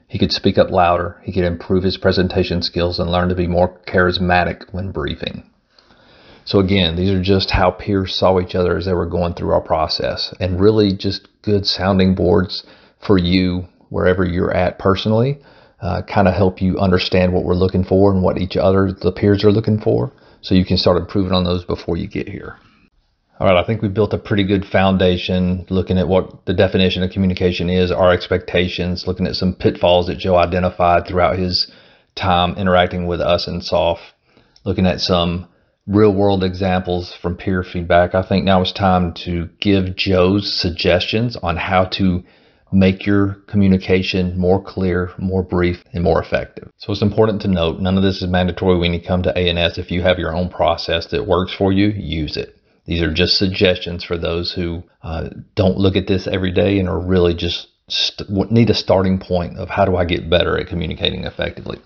He 0.07 0.17
could 0.17 0.31
speak 0.31 0.57
up 0.57 0.71
louder, 0.71 1.21
he 1.21 1.31
could 1.31 1.43
improve 1.43 1.83
his 1.83 1.97
presentation 1.97 2.63
skills, 2.63 2.97
and 2.99 3.11
learn 3.11 3.29
to 3.29 3.35
be 3.35 3.45
more 3.45 3.79
charismatic 3.85 4.73
when 4.73 4.91
briefing. 4.91 5.43
So, 6.45 6.57
again, 6.57 6.95
these 6.95 7.11
are 7.11 7.21
just 7.21 7.51
how 7.51 7.69
peers 7.69 8.15
saw 8.15 8.39
each 8.39 8.55
other 8.55 8.75
as 8.75 8.85
they 8.85 8.93
were 8.93 9.05
going 9.05 9.35
through 9.35 9.53
our 9.53 9.61
process, 9.61 10.33
and 10.39 10.59
really 10.59 10.91
just 10.93 11.27
good 11.43 11.67
sounding 11.67 12.15
boards 12.15 12.63
for 13.05 13.19
you 13.19 13.67
wherever 13.89 14.25
you're 14.25 14.51
at 14.51 14.79
personally. 14.79 15.37
Uh, 15.79 16.01
kind 16.01 16.27
of 16.27 16.33
help 16.33 16.59
you 16.59 16.79
understand 16.79 17.33
what 17.33 17.43
we're 17.43 17.53
looking 17.53 17.83
for 17.83 18.11
and 18.11 18.23
what 18.23 18.39
each 18.39 18.57
other, 18.57 18.91
the 18.91 19.11
peers, 19.11 19.43
are 19.43 19.51
looking 19.51 19.79
for 19.79 20.11
so 20.41 20.55
you 20.55 20.65
can 20.65 20.77
start 20.77 20.97
improving 20.97 21.33
on 21.33 21.43
those 21.43 21.63
before 21.63 21.97
you 21.97 22.07
get 22.07 22.27
here. 22.27 22.57
All 23.39 23.47
right, 23.47 23.57
I 23.57 23.65
think 23.65 23.81
we 23.81 23.87
built 23.87 24.13
a 24.13 24.19
pretty 24.19 24.43
good 24.43 24.65
foundation 24.65 25.65
looking 25.69 25.97
at 25.97 26.07
what 26.07 26.45
the 26.45 26.53
definition 26.53 27.01
of 27.01 27.09
communication 27.09 27.71
is, 27.71 27.91
our 27.91 28.11
expectations, 28.11 29.07
looking 29.07 29.25
at 29.25 29.35
some 29.35 29.55
pitfalls 29.55 30.07
that 30.07 30.19
Joe 30.19 30.35
identified 30.35 31.07
throughout 31.07 31.39
his 31.39 31.71
time 32.13 32.55
interacting 32.55 33.07
with 33.07 33.19
us 33.19 33.47
and 33.47 33.63
SOF, 33.63 33.99
looking 34.63 34.85
at 34.85 35.01
some 35.01 35.47
real 35.87 36.13
world 36.13 36.43
examples 36.43 37.13
from 37.13 37.35
peer 37.35 37.63
feedback. 37.63 38.13
I 38.13 38.21
think 38.21 38.45
now 38.45 38.61
it's 38.61 38.71
time 38.71 39.13
to 39.25 39.49
give 39.59 39.95
Joe's 39.95 40.53
suggestions 40.53 41.35
on 41.37 41.57
how 41.57 41.85
to 41.85 42.23
make 42.71 43.05
your 43.05 43.33
communication 43.47 44.37
more 44.37 44.61
clear, 44.61 45.11
more 45.17 45.43
brief, 45.43 45.83
and 45.93 46.03
more 46.03 46.21
effective. 46.21 46.69
So 46.77 46.91
it's 46.91 47.01
important 47.01 47.41
to 47.41 47.47
note 47.47 47.79
none 47.79 47.97
of 47.97 48.03
this 48.03 48.21
is 48.21 48.29
mandatory 48.29 48.77
when 48.77 48.93
you 48.93 49.01
come 49.01 49.23
to 49.23 49.37
A&S. 49.37 49.77
If 49.77 49.91
you 49.91 50.01
have 50.01 50.19
your 50.19 50.35
own 50.35 50.49
process 50.49 51.07
that 51.07 51.27
works 51.27 51.53
for 51.53 51.71
you, 51.71 51.87
use 51.89 52.37
it. 52.37 52.55
These 52.85 53.01
are 53.01 53.13
just 53.13 53.37
suggestions 53.37 54.03
for 54.03 54.17
those 54.17 54.53
who 54.53 54.83
uh, 55.03 55.29
don't 55.55 55.77
look 55.77 55.95
at 55.95 56.07
this 56.07 56.27
every 56.27 56.51
day 56.51 56.79
and 56.79 56.89
are 56.89 56.99
really 56.99 57.33
just 57.33 57.67
st- 57.89 58.51
need 58.51 58.69
a 58.69 58.75
starting 58.75 59.19
point 59.19 59.57
of 59.57 59.69
how 59.69 59.85
do 59.85 59.95
I 59.95 60.05
get 60.05 60.29
better 60.29 60.57
at 60.57 60.67
communicating 60.67 61.25
effectively. 61.25 61.79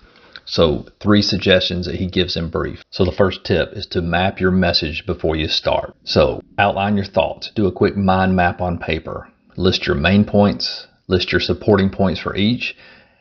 So, 0.47 0.85
three 0.99 1.23
suggestions 1.23 1.87
that 1.87 1.95
he 1.95 2.05
gives 2.05 2.37
in 2.37 2.49
brief. 2.49 2.83
So, 2.91 3.03
the 3.03 3.11
first 3.11 3.43
tip 3.43 3.73
is 3.73 3.87
to 3.87 4.01
map 4.01 4.39
your 4.39 4.51
message 4.51 5.03
before 5.07 5.35
you 5.35 5.47
start. 5.47 5.95
So, 6.03 6.39
outline 6.59 6.97
your 6.97 7.05
thoughts, 7.05 7.51
do 7.55 7.65
a 7.65 7.71
quick 7.71 7.97
mind 7.97 8.35
map 8.35 8.61
on 8.61 8.77
paper 8.77 9.27
list 9.57 9.87
your 9.87 9.95
main 9.95 10.25
points, 10.25 10.87
list 11.07 11.31
your 11.31 11.41
supporting 11.41 11.89
points 11.89 12.19
for 12.19 12.35
each, 12.35 12.75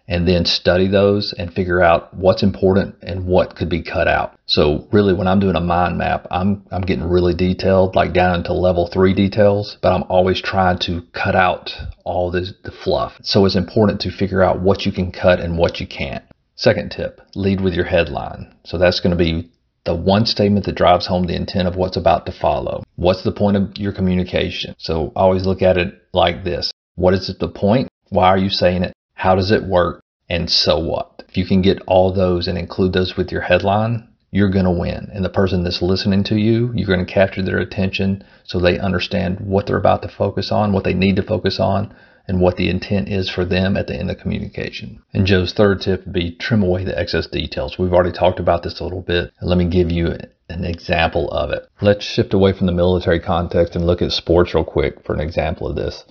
and 0.07 0.29
then 0.29 0.45
study 0.45 0.87
those 0.87 1.33
and 1.33 1.53
figure 1.53 1.81
out 1.81 2.13
what's 2.15 2.43
important 2.43 2.95
and 3.03 3.27
what 3.27 3.57
could 3.57 3.71
be 3.71 3.83
cut 3.83 4.07
out. 4.07 4.39
So 4.47 4.87
really 4.93 5.15
when 5.15 5.27
I'm 5.27 5.41
doing 5.41 5.57
a 5.57 5.61
mind 5.61 5.97
map, 5.97 6.27
I'm 6.31 6.65
I'm 6.71 6.83
getting 6.83 7.09
really 7.09 7.35
detailed, 7.35 7.97
like 7.97 8.13
down 8.13 8.37
into 8.37 8.53
level 8.53 8.87
3 8.87 9.15
details, 9.15 9.79
but 9.81 9.93
I'm 9.93 10.05
always 10.11 10.43
trying 10.43 10.79
to 10.81 11.03
cut 11.13 11.35
out 11.35 11.75
all 12.05 12.31
this 12.31 12.53
the 12.65 12.71
fluff. 12.71 13.15
So 13.23 13.47
it's 13.47 13.57
important 13.57 14.01
to 14.03 14.11
figure 14.11 14.43
out 14.43 14.61
what 14.61 14.85
you 14.85 14.93
can 14.93 15.11
cut 15.11 15.41
and 15.41 15.57
what 15.57 15.81
you 15.81 15.87
can't. 15.87 16.25
Second 16.57 16.93
tip, 16.93 17.21
lead 17.35 17.61
with 17.61 17.75
your 17.75 17.87
headline. 17.87 18.55
So 18.65 18.79
that's 18.79 19.01
going 19.01 19.17
to 19.17 19.17
be 19.17 19.51
the 19.85 19.95
one 19.95 20.25
statement 20.25 20.67
that 20.67 20.77
drives 20.77 21.07
home 21.07 21.27
the 21.27 21.35
intent 21.35 21.67
of 21.67 21.77
what's 21.77 21.97
about 21.97 22.27
to 22.27 22.33
follow. 22.33 22.84
What's 22.97 23.23
the 23.23 23.33
point 23.33 23.57
of 23.57 23.77
your 23.77 23.93
communication? 23.93 24.75
So 24.79 25.13
always 25.17 25.47
look 25.47 25.63
at 25.63 25.77
it 25.77 25.95
like 26.13 26.45
this. 26.45 26.73
What 26.95 27.15
is 27.15 27.29
it 27.29 27.39
the 27.39 27.49
point? 27.49 27.89
Why 28.11 28.29
are 28.29 28.39
you 28.39 28.51
saying 28.51 28.85
it? 28.85 28.93
How 29.15 29.35
does 29.35 29.51
it 29.51 29.65
work? 29.65 30.01
And 30.29 30.49
so 30.49 30.79
what? 30.79 31.25
If 31.29 31.37
you 31.37 31.45
can 31.45 31.63
get 31.63 31.83
all 31.87 32.13
those 32.13 32.47
and 32.47 32.57
include 32.57 32.93
those 32.93 33.17
with 33.17 33.33
your 33.33 33.43
headline, 33.43 34.09
you're 34.31 34.51
going 34.51 34.65
to 34.65 34.71
win. 34.71 35.11
And 35.13 35.25
the 35.25 35.29
person 35.29 35.65
that's 35.65 35.83
listening 35.83 36.25
to 36.25 36.37
you, 36.37 36.73
you're 36.75 36.87
going 36.87 37.05
to 37.05 37.13
capture 37.13 37.43
their 37.43 37.59
attention 37.59 38.25
so 38.45 38.59
they 38.59 38.79
understand 38.79 39.41
what 39.41 39.67
they're 39.67 39.77
about 39.77 40.03
to 40.03 40.09
focus 40.09 40.51
on, 40.53 40.73
what 40.73 40.85
they 40.85 40.95
need 40.95 41.17
to 41.17 41.23
focus 41.23 41.59
on, 41.61 41.95
and 42.27 42.41
what 42.41 42.57
the 42.57 42.69
intent 42.69 43.09
is 43.09 43.29
for 43.29 43.45
them 43.45 43.77
at 43.77 43.87
the 43.87 43.95
end 43.95 44.11
of 44.11 44.19
communication. 44.19 45.03
And 45.13 45.27
Joe's 45.27 45.53
third 45.53 45.81
tip 45.81 46.05
would 46.05 46.13
be 46.13 46.37
trim 46.37 46.63
away 46.63 46.85
the 46.85 46.99
excess 46.99 47.27
details. 47.27 47.79
We've 47.79 47.93
already 47.93 48.13
talked 48.13 48.41
about 48.41 48.63
this 48.63 48.81
a 48.81 48.85
little 48.85 49.03
bit. 49.03 49.33
Let 49.43 49.59
me 49.59 49.67
give 49.67 49.91
you 49.91 50.07
an 50.55 50.65
example 50.65 51.31
of 51.31 51.51
it. 51.51 51.67
Let's 51.81 52.05
shift 52.05 52.35
away 52.35 52.53
from 52.53 52.67
the 52.67 52.73
military 52.73 53.21
context 53.21 53.75
and 53.75 53.87
look 53.87 54.03
at 54.03 54.13
sports 54.13 54.55
real 54.55 54.65
quick 54.65 55.05
for 55.05 55.15
an 55.15 55.21
example 55.21 55.69
of 55.69 55.77
this. 55.77 56.05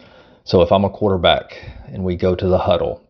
So 0.43 0.61
if 0.61 0.71
I'm 0.71 0.85
a 0.85 0.89
quarterback 0.89 1.57
and 1.87 2.03
we 2.03 2.15
go 2.15 2.35
to 2.35 2.47
the 2.47 2.57
huddle 2.57 3.01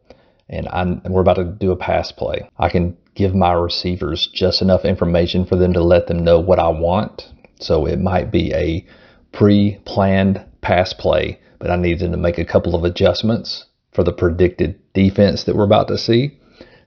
and, 0.50 0.68
and 0.72 1.02
we're 1.10 1.22
about 1.22 1.36
to 1.36 1.46
do 1.46 1.72
a 1.72 1.76
pass 1.76 2.12
play, 2.12 2.50
I 2.58 2.70
can 2.70 2.98
give 3.16 3.34
my 3.34 3.54
receivers 3.54 4.28
just 4.28 4.62
enough 4.62 4.86
information 4.86 5.46
for 5.46 5.56
them 5.56 5.74
to 5.74 5.82
let 5.82 6.08
them 6.08 6.24
know 6.24 6.40
what 6.40 6.60
I 6.60 6.70
want. 6.70 7.30
So 7.60 7.86
it 7.86 8.00
might 8.00 8.32
be 8.32 8.54
a 8.54 8.86
pre-planned 9.32 10.46
pass 10.62 10.94
play 10.94 11.40
but 11.64 11.72
I 11.72 11.78
need 11.78 12.00
them 12.00 12.12
to 12.12 12.18
make 12.18 12.38
a 12.38 12.44
couple 12.44 12.76
of 12.76 12.84
adjustments 12.84 13.68
for 13.94 14.04
the 14.04 14.12
predicted 14.12 14.78
defense 14.92 15.46
that 15.46 15.56
we're 15.56 15.64
about 15.64 15.88
to 15.88 15.98
see. 15.98 16.38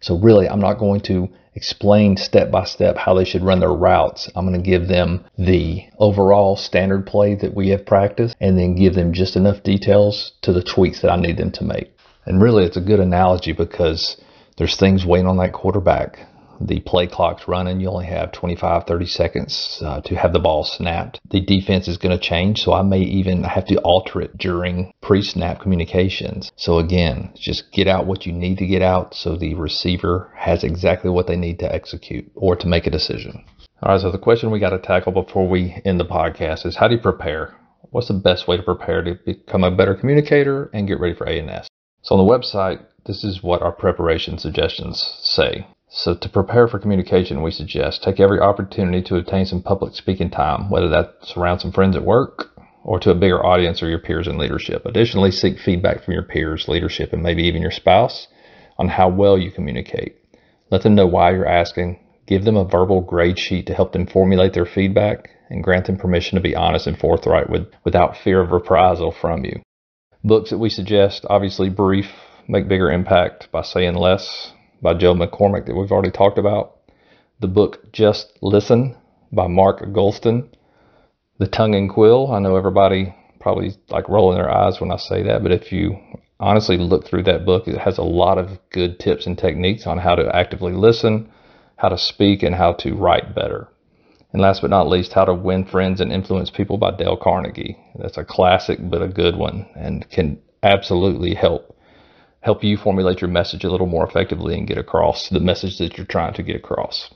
So 0.03 0.19
really, 0.19 0.47
I'm 0.47 0.61
not 0.61 0.79
going 0.79 1.01
to 1.05 1.31
explain 1.57 2.17
step 2.17 2.51
by 2.51 2.65
step 2.65 2.97
how 2.97 3.15
they 3.15 3.25
should 3.25 3.43
run 3.43 3.61
their 3.61 3.73
routes. 3.73 4.31
I'm 4.37 4.47
going 4.47 4.63
to 4.63 4.71
give 4.71 4.87
them 4.87 5.25
the 5.39 5.85
overall 5.99 6.55
standard 6.55 7.07
play 7.07 7.35
that 7.37 7.55
we 7.55 7.71
have 7.71 7.87
practiced 7.87 8.37
and 8.41 8.59
then 8.59 8.77
give 8.77 8.95
them 8.95 9.13
just 9.13 9.35
enough 9.37 9.63
details 9.63 10.33
to 10.43 10.53
the 10.53 10.63
tweaks 10.63 11.01
that 11.01 11.11
I 11.11 11.17
need 11.17 11.39
them 11.39 11.51
to 11.53 11.65
make. 11.65 11.91
And 12.27 12.43
really, 12.43 12.65
it's 12.65 12.77
a 12.77 12.83
good 12.83 13.01
analogy 13.01 13.53
because 13.53 14.17
there's 14.59 14.77
things 14.77 15.07
waiting 15.07 15.27
on 15.27 15.39
that 15.39 15.53
quarterback 15.53 16.29
the 16.61 16.81
play 16.81 17.07
clock's 17.07 17.49
running. 17.49 17.81
You 17.81 17.89
only 17.89 18.07
have 18.07 18.33
25, 18.33 18.85
30 18.85 19.07
seconds 19.07 19.83
uh, 19.85 20.01
to 20.03 20.17
have 20.17 20.33
the 20.33 20.39
ball 20.39 20.65
snapped. 20.65 21.21
The 21.31 21.41
defense 21.41 21.89
is 21.89 21.99
going 21.99 22.17
to 22.17 22.23
change, 22.23 22.63
so 22.63 22.73
I 22.73 22.83
may 22.83 23.01
even 23.01 23.45
have 23.45 23.67
to 23.67 23.79
alter 23.79 24.21
it 24.21 24.39
during 24.39 24.93
pre 25.03 25.23
snap 25.23 25.61
communications. 25.61 26.51
So, 26.57 26.79
again, 26.79 27.33
just 27.37 27.73
get 27.73 27.89
out 27.89 28.07
what 28.07 28.27
you 28.27 28.33
need 28.33 28.59
to 28.59 28.67
get 28.67 28.83
out 28.83 29.15
so 29.15 29.37
the 29.37 29.55
receiver 29.55 30.33
has 30.37 30.65
exactly 30.65 31.11
what 31.11 31.27
they 31.27 31.37
need 31.37 31.59
to 31.61 31.73
execute 31.73 32.31
or 32.35 32.57
to 32.57 32.67
make 32.67 32.87
a 32.87 32.91
decision. 32.91 33.45
All 33.83 33.93
right, 33.93 34.01
so 34.01 34.11
the 34.11 34.19
question 34.19 34.51
we 34.51 34.59
got 34.59 34.71
to 34.71 34.79
tackle 34.79 35.13
before 35.13 35.49
we 35.49 35.81
end 35.85 36.01
the 36.01 36.05
podcast 36.07 36.65
is 36.65 36.77
how 36.77 36.89
do 36.89 36.95
you 36.95 37.01
prepare? 37.01 37.55
What's 37.91 38.09
the 38.09 38.15
best 38.15 38.49
way 38.49 38.57
to 38.57 38.63
prepare 38.63 39.03
to 39.03 39.15
become 39.15 39.65
a 39.65 39.71
better 39.71 39.95
communicator 39.95 40.71
and 40.73 40.89
get 40.89 40.99
ready 40.99 41.15
for 41.15 41.27
A&S? 41.27 41.69
So 42.03 42.17
on 42.17 42.27
the 42.27 42.33
website, 42.33 42.85
this 43.05 43.23
is 43.23 43.43
what 43.43 43.63
our 43.63 43.73
preparation 43.73 44.39
suggestions 44.39 45.19
say. 45.23 45.67
So 45.89 46.15
to 46.15 46.29
prepare 46.29 46.67
for 46.67 46.81
communication, 46.81 47.43
we 47.43 47.53
suggest 47.53 48.03
take 48.03 48.19
every 48.19 48.41
opportunity 48.41 49.03
to 49.03 49.17
obtain 49.17 49.47
some 49.47 49.63
public 49.63 49.95
speaking 49.95 50.31
time, 50.31 50.69
whether 50.69 50.89
that's 50.89 51.37
around 51.37 51.61
some 51.61 51.71
friends 51.71 51.97
at 51.97 52.05
work 52.05 52.51
or 52.83 52.99
to 53.01 53.11
a 53.11 53.15
bigger 53.15 53.45
audience 53.45 53.83
or 53.83 53.89
your 53.89 54.01
peers 54.01 54.27
in 54.27 54.37
leadership. 54.37 54.85
Additionally, 54.85 55.31
seek 55.31 55.59
feedback 55.59 56.05
from 56.05 56.15
your 56.15 56.25
peers, 56.25 56.69
leadership, 56.69 57.13
and 57.13 57.23
maybe 57.23 57.45
even 57.45 57.63
your 57.63 57.71
spouse 57.71 58.27
on 58.79 58.89
how 58.89 59.09
well 59.09 59.39
you 59.39 59.51
communicate. 59.51 60.17
Let 60.71 60.83
them 60.83 60.97
know 60.97 61.07
why 61.07 61.31
you're 61.31 61.47
asking. 61.47 62.01
Give 62.27 62.45
them 62.45 62.57
a 62.57 62.65
verbal 62.65 63.01
grade 63.01 63.39
sheet 63.39 63.67
to 63.69 63.75
help 63.75 63.93
them 63.93 64.07
formulate 64.07 64.55
their 64.55 64.67
feedback 64.67 65.31
and 65.51 65.63
grant 65.63 65.87
them 65.87 65.97
permission 65.97 66.35
to 66.35 66.43
be 66.43 66.57
honest 66.57 66.89
and 66.89 66.99
forthright 66.99 67.49
with, 67.49 67.69
without 67.85 68.17
fear 68.17 68.41
of 68.41 68.51
reprisal 68.51 69.13
from 69.13 69.45
you. 69.45 69.63
Books 70.25 70.51
that 70.51 70.59
we 70.59 70.69
suggest, 70.69 71.25
obviously, 71.31 71.69
Brief, 71.69 72.11
Make 72.49 72.67
Bigger 72.67 72.91
Impact 72.91 73.49
by 73.53 73.63
Saying 73.63 73.95
Less 73.95 74.53
by 74.83 74.95
Joe 74.95 75.15
McCormack 75.15 75.67
that 75.67 75.75
we've 75.75 75.93
already 75.93 76.11
talked 76.11 76.39
about. 76.39 76.77
The 77.41 77.49
book 77.49 77.93
Just 77.93 78.33
Listen 78.43 78.97
by 79.33 79.47
Mark 79.47 79.81
Goulston. 79.81 80.49
The 81.39 81.47
Tongue 81.47 81.75
and 81.75 81.91
Quill. 81.91 82.33
I 82.33 82.39
know 82.39 82.57
everybody 82.57 83.15
probably 83.41 83.77
like 83.91 84.09
rolling 84.09 84.39
their 84.39 84.51
eyes 84.51 84.81
when 84.81 84.91
I 84.91 84.97
say 84.97 85.23
that, 85.23 85.43
but 85.43 85.53
if 85.53 85.71
you 85.71 85.97
honestly 86.41 86.77
look 86.79 87.07
through 87.07 87.25
that 87.25 87.45
book, 87.45 87.69
it 87.69 87.79
has 87.79 87.99
a 87.99 88.03
lot 88.03 88.39
of 88.39 88.59
good 88.71 88.99
tips 88.99 89.27
and 89.27 89.39
techniques 89.39 89.87
on 89.87 89.99
how 89.99 90.15
to 90.15 90.35
actively 90.35 90.73
listen, 90.73 91.31
how 91.77 91.89
to 91.89 91.99
speak, 91.99 92.43
and 92.43 92.55
how 92.55 92.73
to 92.75 92.95
write 92.95 93.35
better. 93.35 93.69
And 94.33 94.43
last 94.43 94.63
but 94.63 94.71
not 94.71 94.89
least, 94.89 95.13
How 95.13 95.25
to 95.25 95.35
Win 95.35 95.65
Friends 95.65 96.01
and 96.01 96.13
Influence 96.13 96.51
People 96.51 96.79
by 96.79 96.91
Dale 96.91 97.17
Carnegie. 97.17 97.79
That's 97.97 98.19
a 98.19 98.25
classic, 98.25 98.79
but 98.83 99.03
a 99.03 99.09
good 99.09 99.37
one, 99.37 99.67
and 99.77 100.09
can 100.11 100.39
absolutely 100.63 101.35
help 101.35 101.76
help 102.47 102.63
you 102.63 102.77
formulate 102.77 103.21
your 103.21 103.29
message 103.29 103.65
a 103.65 103.69
little 103.69 103.89
more 103.89 104.07
effectively 104.07 104.57
and 104.57 104.69
get 104.69 104.79
across 104.79 105.29
the 105.31 105.41
message 105.41 105.79
that 105.79 105.97
you're 105.97 106.07
trying 106.07 106.33
to 106.33 106.45
get 106.45 106.55
across. 106.55 107.13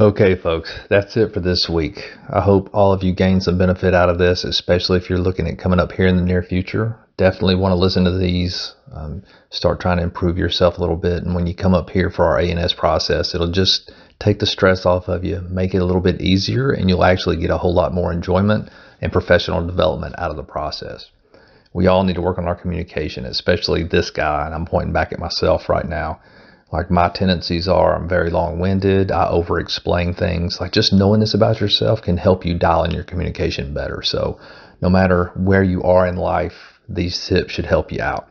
Okay, 0.00 0.34
folks, 0.34 0.80
that's 0.90 1.16
it 1.16 1.32
for 1.32 1.38
this 1.38 1.68
week. 1.68 2.10
I 2.28 2.40
hope 2.40 2.68
all 2.72 2.92
of 2.92 3.04
you 3.04 3.14
gain 3.14 3.40
some 3.40 3.56
benefit 3.56 3.94
out 3.94 4.08
of 4.08 4.18
this, 4.18 4.42
especially 4.42 4.98
if 4.98 5.08
you're 5.08 5.20
looking 5.20 5.46
at 5.46 5.60
coming 5.60 5.78
up 5.78 5.92
here 5.92 6.08
in 6.08 6.16
the 6.16 6.24
near 6.24 6.42
future. 6.42 6.98
Definitely 7.18 7.54
want 7.54 7.70
to 7.70 7.76
listen 7.76 8.02
to 8.02 8.18
these. 8.18 8.74
Um, 8.92 9.22
start 9.50 9.78
trying 9.78 9.98
to 9.98 10.02
improve 10.02 10.36
yourself 10.36 10.76
a 10.76 10.80
little 10.80 10.96
bit, 10.96 11.22
and 11.22 11.36
when 11.36 11.46
you 11.46 11.54
come 11.54 11.74
up 11.74 11.90
here 11.90 12.10
for 12.10 12.24
our 12.24 12.40
A&S 12.40 12.72
process, 12.72 13.36
it'll 13.36 13.52
just 13.52 13.92
take 14.18 14.40
the 14.40 14.46
stress 14.46 14.84
off 14.84 15.06
of 15.06 15.22
you, 15.22 15.40
make 15.50 15.72
it 15.72 15.82
a 15.82 15.84
little 15.84 16.02
bit 16.02 16.20
easier, 16.20 16.72
and 16.72 16.88
you'll 16.88 17.04
actually 17.04 17.36
get 17.36 17.50
a 17.50 17.58
whole 17.58 17.74
lot 17.74 17.94
more 17.94 18.12
enjoyment 18.12 18.70
and 19.00 19.12
professional 19.12 19.64
development 19.64 20.16
out 20.18 20.32
of 20.32 20.36
the 20.36 20.42
process 20.42 21.12
we 21.74 21.86
all 21.86 22.04
need 22.04 22.14
to 22.14 22.22
work 22.22 22.38
on 22.38 22.46
our 22.46 22.54
communication, 22.54 23.24
especially 23.24 23.84
this 23.84 24.10
guy. 24.10 24.44
And 24.44 24.54
I'm 24.54 24.66
pointing 24.66 24.92
back 24.92 25.12
at 25.12 25.18
myself 25.18 25.68
right 25.68 25.86
now. 25.86 26.20
Like 26.70 26.90
my 26.90 27.10
tendencies 27.10 27.68
are, 27.68 27.94
I'm 27.96 28.08
very 28.08 28.30
long 28.30 28.58
winded. 28.58 29.10
I 29.10 29.28
over 29.28 29.58
explain 29.58 30.14
things. 30.14 30.58
Like 30.60 30.72
just 30.72 30.92
knowing 30.92 31.20
this 31.20 31.34
about 31.34 31.60
yourself 31.60 32.02
can 32.02 32.16
help 32.16 32.46
you 32.46 32.58
dial 32.58 32.84
in 32.84 32.92
your 32.92 33.04
communication 33.04 33.74
better. 33.74 34.02
So 34.02 34.40
no 34.80 34.88
matter 34.88 35.32
where 35.36 35.62
you 35.62 35.82
are 35.82 36.06
in 36.06 36.16
life, 36.16 36.80
these 36.88 37.26
tips 37.26 37.52
should 37.52 37.66
help 37.66 37.92
you 37.92 38.00
out. 38.00 38.28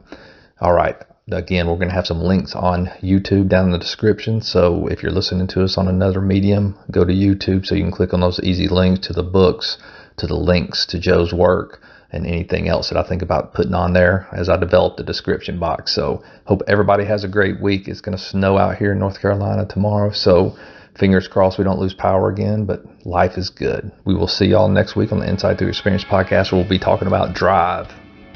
All 0.60 0.74
right. 0.74 0.96
Again, 1.32 1.68
we're 1.68 1.76
going 1.76 1.88
to 1.88 1.96
have 1.96 2.08
some 2.08 2.22
links 2.22 2.56
on 2.56 2.88
YouTube 3.02 3.48
down 3.48 3.66
in 3.66 3.72
the 3.72 3.78
description. 3.78 4.42
So 4.42 4.88
if 4.88 5.02
you're 5.02 5.12
listening 5.12 5.48
to 5.48 5.64
us 5.64 5.78
on 5.78 5.88
another 5.88 6.20
medium, 6.20 6.78
go 6.90 7.06
to 7.06 7.14
YouTube 7.14 7.66
so 7.66 7.76
you 7.76 7.84
can 7.84 7.92
click 7.92 8.14
on 8.14 8.22
those 8.22 8.40
easy 8.42 8.68
links 8.68 9.08
to 9.08 9.14
the 9.14 9.24
books, 9.24 9.78
to 10.18 10.28
the 10.28 10.36
links 10.36 10.86
to 10.88 11.00
Joe's 11.00 11.32
work 11.32 11.82
and 12.12 12.26
anything 12.26 12.68
else 12.68 12.90
that 12.90 12.98
I 12.98 13.08
think 13.08 13.22
about 13.22 13.54
putting 13.54 13.74
on 13.74 13.94
there 13.94 14.28
as 14.32 14.50
I 14.50 14.58
develop 14.58 14.98
the 14.98 15.04
description 15.04 15.60
box. 15.60 15.94
So 15.96 16.24
hope 16.46 16.62
everybody 16.68 17.06
has 17.06 17.24
a 17.24 17.28
great 17.28 17.62
week. 17.62 17.88
It's 17.88 18.02
going 18.02 18.18
to 18.18 18.24
snow 18.24 18.58
out 18.58 18.78
here 18.78 18.92
in 18.92 19.00
North 19.00 19.22
Carolina 19.22 19.66
tomorrow. 19.66 20.12
So 20.12 20.58
fingers 20.98 21.28
crossed 21.28 21.58
we 21.58 21.64
don't 21.64 21.80
lose 21.80 21.94
power 21.94 22.30
again, 22.30 22.66
but 22.66 22.84
life 23.06 23.38
is 23.38 23.50
good. 23.50 23.92
We 24.06 24.14
will 24.14 24.28
see 24.28 24.48
y'all 24.48 24.68
next 24.68 24.96
week 24.96 25.12
on 25.12 25.20
the 25.20 25.30
Insight 25.30 25.58
Through 25.58 25.70
Experience 25.70 26.04
podcast 26.04 26.52
where 26.52 26.62
we'll 26.62 26.70
be 26.70 26.80
talking 26.80 27.08
about 27.08 27.34
drive. 27.34 27.88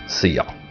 See 0.08 0.30
y'all. 0.30 0.65